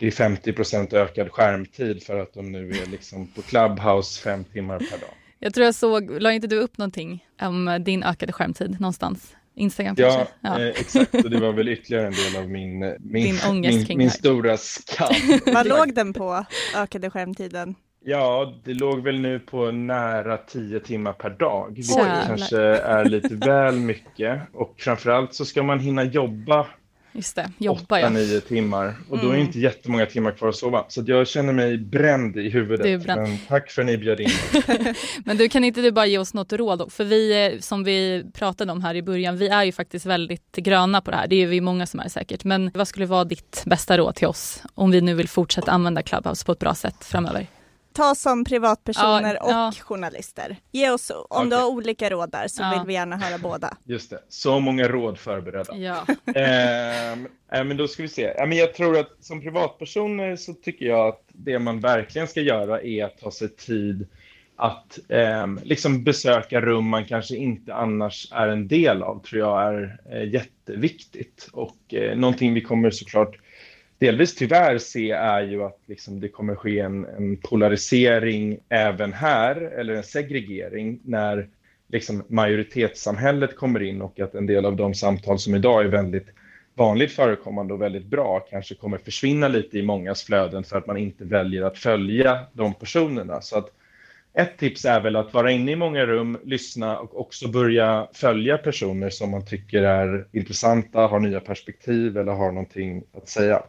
40-50 0.00 0.52
procent 0.52 0.92
ökad 0.92 1.30
skärmtid 1.30 2.02
för 2.02 2.20
att 2.20 2.34
de 2.34 2.52
nu 2.52 2.70
är 2.70 2.86
liksom 2.86 3.26
på 3.26 3.42
Clubhouse 3.42 4.22
fem 4.22 4.44
timmar 4.44 4.78
per 4.78 4.98
dag. 4.98 5.14
Jag 5.38 5.54
tror 5.54 5.64
jag 5.64 5.74
såg, 5.74 6.22
la 6.22 6.32
inte 6.32 6.46
du 6.46 6.58
upp 6.58 6.78
någonting 6.78 7.26
om 7.40 7.82
din 7.84 8.02
ökade 8.02 8.32
skärmtid 8.32 8.80
någonstans? 8.80 9.34
Instagram 9.56 9.94
Ja, 9.98 10.10
kanske? 10.16 10.34
Ja. 10.40 10.60
Eh, 10.60 10.80
exakt. 10.80 11.14
Och 11.14 11.30
det 11.30 11.40
var 11.40 11.52
väl 11.52 11.68
ytterligare 11.68 12.06
en 12.06 12.12
del 12.12 12.42
av 12.42 12.50
min, 12.50 12.82
eh, 12.82 12.92
min, 13.00 13.22
Din 13.24 13.60
min, 13.60 13.98
min 13.98 14.10
stora 14.10 14.56
skam. 14.56 15.14
Vad 15.54 15.66
låg 15.66 15.94
den 15.94 16.12
på, 16.12 16.44
ökade 16.76 17.10
skärmtiden? 17.10 17.74
Ja, 18.06 18.52
det 18.64 18.74
låg 18.74 19.02
väl 19.02 19.20
nu 19.20 19.38
på 19.38 19.70
nära 19.70 20.36
10 20.36 20.80
timmar 20.80 21.12
per 21.12 21.30
dag, 21.30 21.72
vilket 21.74 21.96
Jävlar. 21.96 22.26
kanske 22.26 22.58
är 22.66 23.04
lite 23.04 23.34
väl 23.34 23.74
mycket. 23.74 24.40
Och 24.52 24.74
framförallt 24.78 25.34
så 25.34 25.44
ska 25.44 25.62
man 25.62 25.80
hinna 25.80 26.04
jobba 26.04 26.66
Just 27.12 27.36
det, 27.36 27.50
jobba 27.58 28.00
ja. 28.00 28.08
8-9 28.08 28.40
timmar 28.40 28.94
och 29.10 29.18
då 29.18 29.26
är 29.26 29.30
Mm. 29.34 29.46
inte 29.46 29.58
jättemånga 29.60 30.06
timmar 30.06 30.30
kvar 30.30 30.48
att 30.48 30.56
sova. 30.56 30.84
Så 30.88 31.00
att 31.00 31.08
jag 31.08 31.28
känner 31.28 31.52
mig 31.52 31.78
bränd 31.78 32.36
i 32.36 32.50
huvudet. 32.50 32.86
Du 32.86 32.92
är 32.92 32.98
bränd. 32.98 33.20
Men 33.22 33.38
tack 33.48 33.70
för 33.70 33.82
att 33.82 33.86
ni 33.86 33.98
bjöd 33.98 34.20
in 34.20 34.28
mig. 34.68 34.94
Men 35.24 35.36
du 35.36 35.48
kan 35.48 35.64
inte 35.64 35.80
du 35.82 35.92
bara 35.92 36.06
ge 36.06 36.18
oss 36.18 36.34
något 36.34 36.52
råd? 36.52 36.78
då? 36.78 36.88
För 36.88 37.04
vi, 37.04 37.46
eh, 37.54 37.58
som 37.60 37.84
vi 37.84 38.24
pratade 38.34 38.72
om 38.72 38.82
här 38.82 38.94
i 38.94 39.02
början, 39.02 39.36
vi 39.36 39.48
är 39.48 39.64
ju 39.64 39.72
faktiskt 39.72 40.06
väldigt 40.06 40.56
gröna 40.56 41.00
på 41.00 41.10
det 41.10 41.16
här. 41.16 41.26
Det 41.26 41.36
är 41.42 41.46
vi 41.46 41.60
många 41.60 41.86
som 41.86 42.00
är 42.00 42.08
säkert. 42.08 42.44
Men 42.44 42.70
vad 42.74 42.88
skulle 42.88 43.06
vara 43.06 43.24
ditt 43.24 43.62
bästa 43.66 43.98
råd 43.98 44.14
till 44.14 44.26
oss 44.28 44.62
om 44.74 44.90
vi 44.90 45.00
nu 45.00 45.14
vill 45.14 45.28
fortsätta 45.28 45.70
använda 45.72 46.02
Clubhouse 46.02 46.44
på 46.44 46.52
ett 46.52 46.58
bra 46.58 46.74
sätt 46.74 47.04
framöver? 47.04 47.46
Ta 47.94 48.14
som 48.14 48.44
privatpersoner 48.44 49.34
Ja, 49.34 49.44
och 49.44 49.50
ja. 49.50 49.72
journalister. 49.84 50.56
Ge 50.72 50.90
oss, 50.90 51.12
om 51.30 51.48
du 51.48 51.56
Okej. 51.56 51.62
har 51.64 51.70
olika 51.70 52.10
råd 52.10 52.30
där 52.30 52.48
så 52.48 52.62
Ja. 52.62 52.70
vill 52.78 52.86
vi 52.86 52.92
gärna 52.92 53.16
höra 53.16 53.38
båda. 53.38 53.76
Just 53.84 54.10
det, 54.10 54.18
så 54.28 54.60
många 54.60 54.88
råd 54.88 55.18
förberedda. 55.18 55.76
Ja. 55.76 56.06
Ehm, 56.34 57.28
eh, 57.52 57.64
men 57.64 57.76
då 57.76 57.88
ska 57.88 58.02
vi 58.02 58.08
se. 58.08 58.34
Ja, 58.36 58.46
men 58.46 58.58
jag 58.58 58.74
tror 58.74 58.98
att 58.98 59.10
som 59.20 59.40
privatpersoner 59.40 60.36
så 60.36 60.54
tycker 60.54 60.86
jag 60.86 61.08
att 61.08 61.22
det 61.32 61.58
man 61.58 61.80
verkligen 61.80 62.28
ska 62.28 62.40
göra 62.40 62.80
är 62.82 63.04
att 63.04 63.18
ta 63.18 63.30
sig 63.30 63.48
tid 63.48 64.06
att 64.56 64.98
ehm, 65.08 65.60
liksom 65.62 66.04
besöka 66.04 66.60
rum 66.60 66.88
man 66.88 67.04
kanske 67.04 67.36
inte 67.36 67.74
annars 67.74 68.28
är 68.32 68.48
en 68.48 68.68
del 68.68 69.02
av, 69.02 69.22
tror 69.22 69.40
jag 69.40 69.62
är 69.62 69.98
eh, 70.12 70.28
jätteviktigt. 70.32 71.48
Och 71.52 71.94
eh, 71.94 72.16
någonting 72.16 72.54
vi 72.54 72.60
kommer 72.60 72.90
såklart 72.90 73.36
delvis 74.04 74.34
tyvärr 74.34 74.78
se 74.78 75.10
är 75.10 75.42
ju 75.42 75.62
att 75.62 75.78
liksom 75.86 76.20
det 76.20 76.28
kommer 76.28 76.54
ske 76.54 76.80
en, 76.80 77.04
en 77.04 77.36
polarisering 77.36 78.58
även 78.68 79.12
här, 79.12 79.56
eller 79.56 79.94
en 79.94 80.02
segregering, 80.02 81.00
när 81.04 81.48
liksom 81.88 82.24
majoritetssamhället 82.28 83.56
kommer 83.56 83.82
in 83.82 84.02
och 84.02 84.20
att 84.20 84.34
en 84.34 84.46
del 84.46 84.66
av 84.66 84.76
de 84.76 84.94
samtal 84.94 85.38
som 85.38 85.54
idag 85.54 85.84
är 85.84 85.88
väldigt 85.88 86.26
vanligt 86.74 87.12
förekommande 87.12 87.74
och 87.74 87.82
väldigt 87.82 88.06
bra 88.06 88.40
kanske 88.50 88.74
kommer 88.74 88.98
försvinna 88.98 89.48
lite 89.48 89.78
i 89.78 89.82
mångas 89.82 90.22
flöden 90.22 90.64
för 90.64 90.78
att 90.78 90.86
man 90.86 90.96
inte 90.96 91.24
väljer 91.24 91.62
att 91.62 91.78
följa 91.78 92.40
de 92.52 92.74
personerna. 92.74 93.40
Så 93.40 93.58
att 93.58 93.70
ett 94.34 94.58
tips 94.58 94.84
är 94.84 95.00
väl 95.00 95.16
att 95.16 95.34
vara 95.34 95.50
inne 95.50 95.72
i 95.72 95.76
många 95.76 96.06
rum, 96.06 96.38
lyssna 96.44 96.98
och 96.98 97.20
också 97.20 97.48
börja 97.48 98.08
följa 98.12 98.58
personer 98.58 99.10
som 99.10 99.30
man 99.30 99.46
tycker 99.46 99.82
är 99.82 100.26
intressanta, 100.32 101.06
har 101.06 101.20
nya 101.20 101.40
perspektiv 101.40 102.16
eller 102.16 102.32
har 102.32 102.52
någonting 102.52 103.02
att 103.16 103.28
säga. 103.28 103.62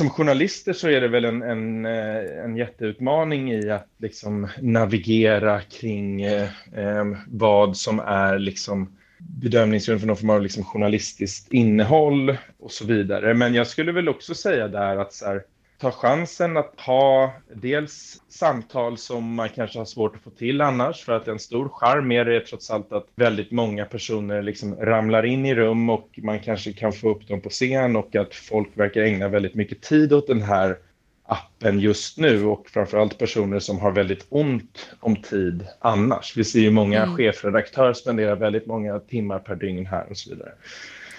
Som 0.00 0.10
journalister 0.10 0.72
så 0.72 0.88
är 0.88 1.00
det 1.00 1.08
väl 1.08 1.24
en, 1.24 1.42
en, 1.42 1.86
eh, 1.86 2.44
en 2.44 2.56
jätteutmaning 2.56 3.52
i 3.52 3.70
att 3.70 3.88
liksom 3.98 4.48
navigera 4.60 5.60
kring 5.60 6.22
eh, 6.22 6.48
eh 6.76 7.04
vad 7.26 7.76
som 7.76 7.98
är 8.00 8.38
liksom 8.38 8.96
bedömningsgrund 9.18 10.00
för 10.00 10.06
någon 10.06 10.16
form 10.16 10.30
av 10.30 10.42
liksom 10.42 10.64
journalistiskt 10.64 11.52
innehåll 11.52 12.36
och 12.58 12.72
så 12.72 12.86
vidare. 12.86 13.34
Men 13.34 13.54
jag 13.54 13.66
skulle 13.66 13.92
väl 13.92 14.08
också 14.08 14.34
säga 14.34 14.68
där 14.68 14.96
att 14.96 15.12
så 15.12 15.26
här, 15.26 15.42
ta 15.80 15.90
chansen 15.90 16.56
att 16.56 16.80
ha 16.80 17.32
dels 17.54 18.22
samtal 18.28 18.98
som 18.98 19.34
man 19.34 19.48
kanske 19.48 19.78
har 19.78 19.84
svårt 19.84 20.16
att 20.16 20.22
få 20.22 20.30
till 20.30 20.60
annars 20.60 21.04
för 21.04 21.12
att 21.12 21.28
en 21.28 21.38
stor 21.38 21.68
charm 21.68 22.08
med 22.08 22.26
det 22.26 22.36
är 22.36 22.40
trots 22.40 22.70
allt 22.70 22.92
att 22.92 23.06
väldigt 23.16 23.50
många 23.50 23.84
personer 23.84 24.42
liksom 24.42 24.76
ramlar 24.76 25.26
in 25.26 25.46
i 25.46 25.54
rum 25.54 25.90
och 25.90 26.08
man 26.22 26.38
kanske 26.40 26.72
kan 26.72 26.92
få 26.92 27.10
upp 27.10 27.28
dem 27.28 27.40
på 27.40 27.48
scen 27.48 27.96
och 27.96 28.16
att 28.16 28.34
folk 28.34 28.68
verkar 28.74 29.00
ägna 29.02 29.28
väldigt 29.28 29.54
mycket 29.54 29.80
tid 29.82 30.12
åt 30.12 30.26
den 30.26 30.42
här 30.42 30.76
appen 31.24 31.80
just 31.80 32.18
nu 32.18 32.44
och 32.44 32.68
framförallt 32.70 33.18
personer 33.18 33.58
som 33.58 33.78
har 33.78 33.90
väldigt 33.92 34.26
ont 34.28 34.90
om 35.00 35.16
tid 35.16 35.66
annars. 35.78 36.36
Vi 36.36 36.44
ser 36.44 36.60
ju 36.60 36.70
många 36.70 37.02
Mm. 37.02 37.16
chefredaktörer 37.16 37.92
spendera 37.92 38.34
väldigt 38.34 38.66
många 38.66 38.98
timmar 38.98 39.38
per 39.38 39.54
dygn 39.54 39.86
här 39.86 40.06
och 40.10 40.16
så 40.16 40.30
vidare. 40.30 40.52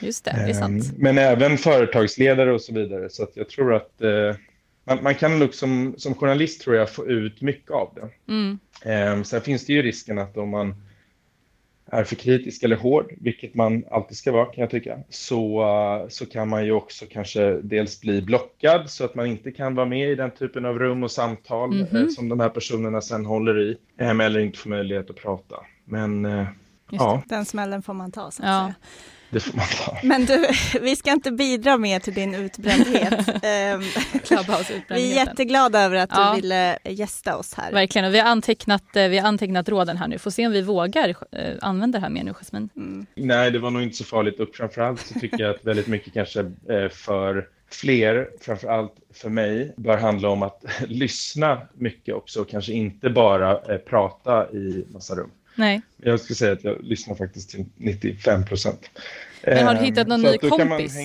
Just 0.02 0.26
det, 0.26 0.32
det 0.32 0.50
är 0.50 0.54
sant. 0.54 0.84
Ehm, 0.84 0.96
Men 0.98 1.18
även 1.18 1.58
företagsledare 1.58 2.54
och 2.54 2.62
så 2.62 2.74
vidare. 2.74 3.10
Så 3.10 3.24
att 3.24 3.32
jag 3.34 3.50
tror 3.50 3.74
att 3.74 4.02
eh, 4.02 4.36
man, 4.96 5.04
man 5.04 5.16
kan 5.16 5.40
nog 5.40 5.54
som, 5.54 5.94
som 5.98 6.16
journalist 6.16 6.62
tror 6.62 6.76
jag 6.76 6.90
få 6.90 7.08
ut 7.08 7.42
mycket 7.42 7.72
av 7.72 7.94
det. 7.96 8.32
Mm. 8.34 8.60
Ehm, 8.86 9.24
sen 9.24 9.42
finns 9.42 9.66
det 9.66 9.74
ju 9.74 9.82
risken 9.82 10.20
att 10.20 10.38
om 10.38 10.50
man 10.50 10.76
är 11.94 12.04
för 12.04 12.16
kritisk 12.16 12.64
eller 12.64 12.76
hård, 12.76 13.14
vilket 13.22 13.56
man 13.56 13.84
alltid 13.92 14.18
ska 14.18 14.32
vara 14.32 14.46
kan 14.46 14.62
jag 14.62 14.70
tycka, 14.70 15.00
så, 15.10 15.62
eh, 16.04 16.08
så 16.10 16.26
kan 16.26 16.48
man 16.50 16.66
ju 16.66 16.72
också 16.72 17.06
kanske 17.12 17.52
dels 17.64 18.02
bli 18.02 18.22
blockad 18.22 18.90
så 18.90 19.06
att 19.06 19.16
man 19.16 19.26
inte 19.26 19.52
kan 19.52 19.76
vara 19.76 19.86
med 19.86 20.10
i 20.12 20.16
den 20.16 20.32
typen 20.32 20.66
av 20.66 20.80
rum 20.80 21.04
och 21.04 21.12
samtal 21.12 21.70
Mhm. 21.76 21.96
eh, 21.98 22.08
som 22.08 22.30
de 22.30 22.40
här 22.40 22.50
personerna 22.50 23.02
sen 23.02 23.26
håller 23.26 23.60
i, 23.62 23.78
eh, 23.98 24.10
eller 24.20 24.40
inte 24.40 24.58
får 24.60 24.70
möjlighet 24.70 25.10
att 25.10 25.16
prata. 25.16 25.56
Men 25.86 26.26
eh, 26.26 26.46
Just 26.92 27.02
ja, 27.04 27.24
Den 27.26 27.46
smällen 27.46 27.82
får 27.82 27.94
man 27.94 28.12
ta 28.12 28.32
så 28.32 28.44
att 28.44 28.50
Ja. 28.50 28.62
säga. 28.64 28.76
Det 29.32 29.40
får 29.40 29.58
man 29.58 29.66
ta. 29.86 29.98
Men 30.04 30.26
du, 30.26 30.48
vi 30.82 30.96
ska 30.96 31.12
inte 31.12 31.32
bidra 31.32 31.78
mer 31.78 32.00
till 32.00 32.14
din 32.14 32.36
utbrändhet. 32.36 33.28
Ehm, 33.44 33.82
vi 34.90 35.12
är 35.12 35.16
jätteglada 35.16 35.82
över 35.82 35.96
att 35.96 36.10
Ja. 36.14 36.30
du 36.36 36.42
ville 36.42 36.78
gästa 36.84 37.38
oss 37.38 37.54
här. 37.54 37.72
Verkligen, 37.72 38.08
och 38.08 38.14
vi 38.14 38.20
har, 38.20 38.28
antecknat, 38.28 38.96
eh, 38.96 39.08
vi 39.08 39.18
har 39.18 39.28
antecknat 39.28 39.70
råden 39.70 39.98
här 39.98 40.08
nu. 40.08 40.18
Får 40.18 40.32
se 40.32 40.48
om 40.48 40.54
vi 40.54 40.62
vågar 40.62 41.10
eh, 41.10 41.16
använda 41.62 41.98
det 42.00 42.02
här 42.04 42.10
mer 42.10 42.24
nu, 42.24 42.34
Jasmin. 42.34 42.70
Mm. 42.76 43.06
Nej, 43.16 43.52
det 43.52 43.60
var 43.60 43.72
nog 43.72 43.82
inte 43.82 43.98
så 43.98 44.04
farligt 44.04 44.40
och 44.40 44.48
framförallt 44.54 45.02
så 45.02 45.20
tycker 45.20 45.40
jag 45.40 45.56
att 45.56 45.66
väldigt 45.66 45.88
mycket 45.88 46.14
kanske 46.14 46.40
eh, 46.40 46.90
för 46.92 47.48
fler, 47.72 48.30
framförallt 48.42 48.94
för 49.14 49.30
mig, 49.30 49.74
bör 49.78 49.98
handla 49.98 50.30
om 50.30 50.44
att 50.44 50.66
lyssna 50.88 51.62
mycket 51.74 52.16
också 52.16 52.42
och 52.42 52.50
kanske 52.50 52.74
inte 52.74 53.10
bara 53.10 53.52
eh, 53.52 53.78
prata 53.78 54.52
i 54.52 54.86
massa 54.94 55.16
rum. 55.16 55.32
Nej, 55.56 55.82
Jag 55.98 56.20
skulle 56.20 56.36
säga 56.36 56.52
att 56.54 56.64
jag 56.64 56.84
lyssnar 56.84 57.16
faktiskt 57.16 57.50
till 57.50 57.66
95 57.78 58.46
procent. 58.46 58.90
Men 59.46 59.68
har 59.68 59.76
du 59.76 59.82
hittat 59.82 60.08
någon 60.08 60.22
ny 60.22 60.38
kompis? 60.38 60.96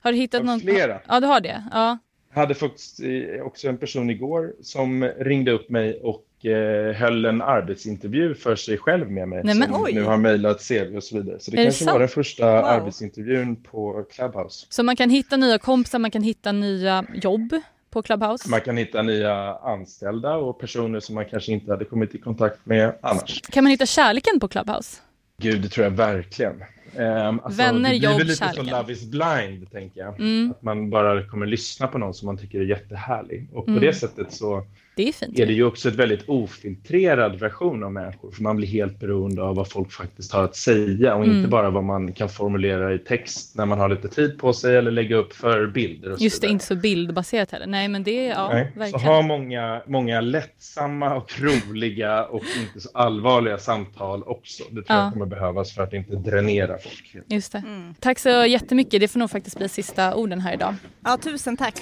har 0.00 0.12
du 0.12 0.18
hittat 0.18 0.44
någon? 0.44 0.60
flera. 0.60 1.00
Ja, 1.08 1.20
du 1.20 1.26
har 1.26 1.40
det? 1.40 1.64
Ja. 1.72 1.98
Jag 2.34 2.40
hade 2.40 2.54
faktiskt 2.54 3.00
eh, 3.00 3.42
också 3.42 3.68
en 3.68 3.78
person 3.78 4.10
igår 4.10 4.52
som 4.62 5.04
ringde 5.04 5.50
upp 5.52 5.70
mig 5.70 6.00
och 6.02 6.46
eh, 6.46 6.94
höll 6.94 7.24
en 7.24 7.42
arbetsintervju 7.42 8.34
för 8.34 8.56
sig 8.56 8.78
själv 8.78 9.10
med 9.10 9.28
mig. 9.28 9.40
Nej, 9.44 9.54
men 9.54 9.68
som 9.72 9.82
oj. 9.84 9.92
nu 9.92 10.02
har 10.02 10.16
mejlat 10.16 10.68
CV 10.68 10.96
och 10.96 11.04
så 11.04 11.16
vidare. 11.18 11.40
Så 11.40 11.50
det 11.50 11.56
Är 11.56 11.58
det 11.58 11.64
kanske 11.64 11.84
var 11.84 11.92
sant? 11.92 11.98
den 12.00 12.08
första 12.08 12.46
Wow. 12.56 12.64
arbetsintervjun 12.64 13.56
på 13.62 14.04
Clubhouse. 14.12 14.66
Så 14.68 14.82
man 14.82 14.96
kan 14.96 15.10
hitta 15.10 15.36
nya 15.36 15.58
kompisar, 15.58 15.98
man 15.98 16.10
kan 16.10 16.22
hitta 16.22 16.52
nya 16.52 17.04
jobb 17.14 17.60
på 17.90 18.02
Clubhouse. 18.02 18.48
Man 18.50 18.60
kan 18.60 18.76
hitta 18.76 19.02
nya 19.02 19.54
anställda 19.54 20.34
och 20.36 20.58
personer 20.60 21.00
som 21.00 21.14
man 21.14 21.24
kanske 21.24 21.52
inte 21.52 21.70
hade 21.72 21.84
kommit 21.84 22.14
i 22.14 22.18
kontakt 22.18 22.66
med 22.66 22.92
annars. 23.00 23.40
Kan 23.42 23.64
man 23.64 23.70
hitta 23.70 23.86
kärleken 23.86 24.40
på 24.40 24.48
Clubhouse? 24.48 25.00
Gud, 25.38 25.62
det 25.62 25.68
tror 25.68 25.84
jag 25.84 25.90
verkligen. 25.90 26.52
Um, 26.96 27.40
Vänner, 27.50 27.72
det 27.92 27.98
blir 27.98 28.10
jobb, 28.10 28.18
väl 28.18 28.26
lite 28.26 28.36
som 28.36 28.46
kärleken. 28.54 28.78
Love 28.78 28.92
is 28.92 29.04
blind, 29.04 29.72
tänker 29.72 30.00
jag. 30.00 30.20
Mm. 30.20 30.50
Att 30.50 30.62
man 30.62 30.90
bara 30.90 31.24
kommer 31.28 31.46
lyssna 31.46 31.86
på 31.86 31.98
någon 31.98 32.14
som 32.14 32.26
man 32.26 32.38
tycker 32.38 32.60
är 32.60 32.64
jättehärlig. 32.64 33.48
Och 33.52 33.64
på 33.64 33.70
Mm. 33.70 33.82
det 33.82 33.92
sättet 33.92 34.32
så 34.32 34.64
Det 35.04 35.08
är 35.08 35.12
fint. 35.12 35.38
är 35.38 35.46
det 35.46 35.52
ju 35.52 35.64
också 35.64 35.88
ett 35.88 35.94
väldigt 35.94 36.28
ofiltrerad 36.28 37.38
version 37.38 37.84
av 37.84 37.92
människor. 37.92 38.30
För 38.30 38.42
man 38.42 38.56
blir 38.56 38.68
helt 38.68 39.00
beroende 39.00 39.42
av 39.42 39.56
vad 39.56 39.68
folk 39.70 39.92
faktiskt 39.92 40.32
har 40.32 40.44
att 40.44 40.56
säga 40.56 41.14
och 41.14 41.24
Mm. 41.24 41.36
inte 41.36 41.48
bara 41.48 41.70
vad 41.70 41.84
man 41.84 42.12
kan 42.12 42.28
formulera 42.28 42.94
i 42.94 42.98
text 42.98 43.56
när 43.56 43.66
man 43.66 43.78
har 43.78 43.88
lite 43.88 44.08
tid 44.08 44.38
på 44.38 44.52
sig 44.52 44.76
eller 44.76 44.90
lägga 44.90 45.16
upp 45.16 45.32
för 45.32 45.66
bilder. 45.66 46.12
Och 46.12 46.20
Just 46.20 46.40
det, 46.42 46.48
inte 46.48 46.64
så 46.64 46.74
bildbaserat 46.74 47.50
heller. 47.50 47.66
Nej 47.66 47.88
men 47.88 48.02
det 48.02 48.26
är, 48.26 48.30
ja 48.30 48.48
Nej. 48.52 48.70
Så 48.74 48.78
verkligen. 48.78 49.06
ha 49.06 49.22
många, 49.22 49.82
många 49.86 50.20
lättsamma 50.20 51.14
och 51.14 51.32
roliga 51.40 52.24
och 52.24 52.42
inte 52.60 52.80
så 52.80 52.88
allvarliga 52.94 53.58
samtal 53.58 54.22
också. 54.22 54.62
Det 54.70 54.70
tror 54.70 54.84
Ja. 54.88 55.04
jag 55.04 55.12
kommer 55.12 55.26
behövas 55.26 55.74
för 55.74 55.82
att 55.82 55.92
inte 55.92 56.16
dränera 56.16 56.78
folk. 56.78 57.16
Just 57.26 57.52
det. 57.52 57.58
Mm. 57.66 57.94
Tack 58.00 58.18
så 58.18 58.28
jättemycket. 58.28 59.00
Det 59.00 59.08
får 59.08 59.18
nog 59.18 59.30
faktiskt 59.30 59.58
bli 59.58 59.68
sista 59.68 60.14
orden 60.14 60.40
här 60.40 60.54
idag. 60.54 60.74
Ja, 61.04 61.16
tusen 61.22 61.56
tack. 61.56 61.74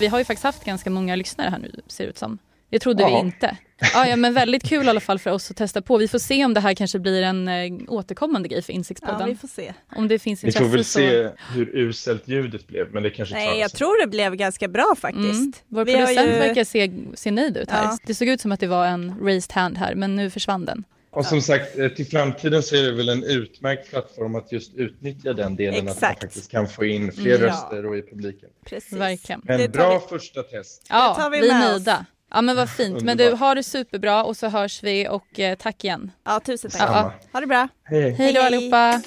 Vi 0.00 0.06
har 0.06 0.18
ju 0.18 0.24
faktiskt 0.24 0.44
haft 0.44 0.64
ganska 0.64 0.90
många 0.90 1.16
lyssnare 1.16 1.50
här 1.50 1.58
nu 1.58 1.72
ser 1.86 2.04
det 2.04 2.10
ut 2.10 2.18
som. 2.18 2.38
Det 2.70 2.78
trodde 2.78 3.04
vi 3.04 3.10
Ja. 3.10 3.18
inte. 3.20 3.56
Ja, 3.94 4.06
ja, 4.06 4.16
men 4.16 4.34
väldigt 4.34 4.62
kul 4.68 4.86
i 4.86 4.88
alla 4.88 5.00
fall 5.00 5.18
för 5.18 5.30
oss 5.30 5.50
att 5.50 5.56
testa 5.56 5.82
på. 5.82 5.96
Vi 5.96 6.08
får 6.08 6.18
se 6.18 6.44
om 6.44 6.54
det 6.54 6.60
här 6.60 6.74
kanske 6.74 6.98
blir 6.98 7.22
en 7.22 7.48
eh, 7.48 7.72
återkommande 7.88 8.48
grej 8.48 8.62
för 8.62 8.72
Ja, 8.72 8.76
Insiktspodden. 8.76 9.28
vi 9.28 9.36
får 9.36 9.48
se. 9.48 9.72
Om 9.96 10.08
det 10.08 10.18
finns 10.18 10.44
Vi 10.44 10.48
intresse 10.48 10.64
får 10.64 10.70
väl 10.72 10.84
så... 10.84 10.98
se 10.98 11.28
hur 11.54 11.76
uselt 11.76 12.28
ljudet 12.28 12.66
blev, 12.68 12.92
men 12.92 13.02
det 13.02 13.10
kanske 13.10 13.34
Nej, 13.34 13.58
jag 13.60 13.72
tror 13.72 14.00
det 14.00 14.06
blev 14.10 14.34
ganska 14.36 14.68
bra 14.68 14.94
faktiskt. 14.98 15.24
Mm. 15.40 15.52
Vår 15.68 15.84
Vi 15.84 15.94
producent 15.94 16.26
ju- 16.28 16.38
verkar 16.38 16.64
se, 16.64 16.92
se 17.14 17.30
nöjd 17.30 17.56
ut 17.56 17.70
här. 17.70 17.84
Ja. 17.84 17.98
Det 18.06 18.14
såg 18.14 18.28
ut 18.28 18.40
som 18.40 18.52
att 18.52 18.60
det 18.60 18.66
var 18.66 18.86
en 18.86 19.14
raised 19.22 19.52
hand 19.52 19.78
här, 19.78 19.94
men 19.94 20.16
nu 20.16 20.30
försvann 20.30 20.64
den. 20.64 20.84
Och 21.12 21.26
som 21.26 21.42
sagt, 21.42 21.78
eh, 21.78 21.88
till 21.88 22.06
framtiden 22.06 22.62
så 22.62 22.76
är 22.76 22.82
det 22.82 22.92
väl 22.92 23.08
en 23.08 23.24
utmärkt 23.24 23.90
plattform 23.90 24.34
att 24.34 24.52
just 24.52 24.74
utnyttja 24.74 25.32
den 25.32 25.56
delen 25.56 25.78
att 25.78 25.84
man 25.84 25.92
Exakt. 25.92 26.20
faktiskt 26.22 26.50
kan 26.50 26.68
få 26.68 26.84
in 26.84 27.12
fler 27.12 27.34
Mm. 27.34 27.40
Ja. 27.40 27.46
röster 27.46 27.86
och 27.86 27.96
i 27.96 28.02
publiken. 28.02 28.48
Precis. 28.66 28.92
Verkligen. 28.92 29.40
Men 29.44 29.60
Det 29.60 29.68
bra 29.68 29.98
vi- 29.98 30.18
första 30.18 30.42
test. 30.42 30.86
Ja, 30.88 31.14
tar 31.18 31.30
vi 31.30 31.40
vi 31.40 31.50
är 31.50 31.58
nöjda. 31.58 32.06
Ja 32.32 32.42
men 32.42 32.56
vad 32.56 32.70
fint. 32.70 33.02
Men 33.02 33.16
du, 33.16 33.30
har 33.32 33.54
det 33.54 33.62
superbra 33.62 34.24
och 34.24 34.36
så 34.36 34.48
hörs 34.48 34.82
vi 34.82 35.08
och 35.08 35.40
eh, 35.40 35.56
tack 35.56 35.84
igen. 35.84 36.10
Ja, 36.24 36.40
tusen 36.40 36.70
tack. 36.70 36.80
Ja, 36.80 36.86
Samma. 36.86 37.12
Ha 37.32 37.40
det 37.40 37.46
bra. 37.46 37.68
Hej. 37.84 38.10
Hej 38.10 38.32
då 38.32 38.40
Hej. 38.40 38.46
allihopa! 38.46 39.02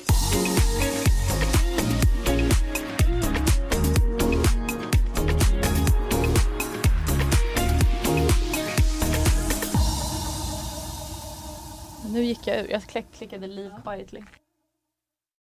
Gick 12.33 12.47
jag 12.47 12.57
ur. 12.57 12.71
Jag 12.71 12.83
klickade 12.83 13.47
leave 13.47 13.81
quietly. 13.85 14.23